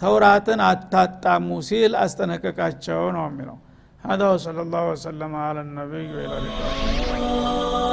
ተውራትን 0.00 0.60
አታጣሙ 0.70 1.48
ሲል 1.68 1.92
አስጠነቀቃቸው 2.04 3.04
ነው 3.16 3.24
የሚለው 3.30 3.58
هذا 4.04 4.26
وصلى 4.28 4.60
الله 4.62 4.84
وسلم 4.90 5.32
على 5.36 5.60
النبي 5.60 6.06
وإلى 6.14 6.36
اللقاء 6.38 7.87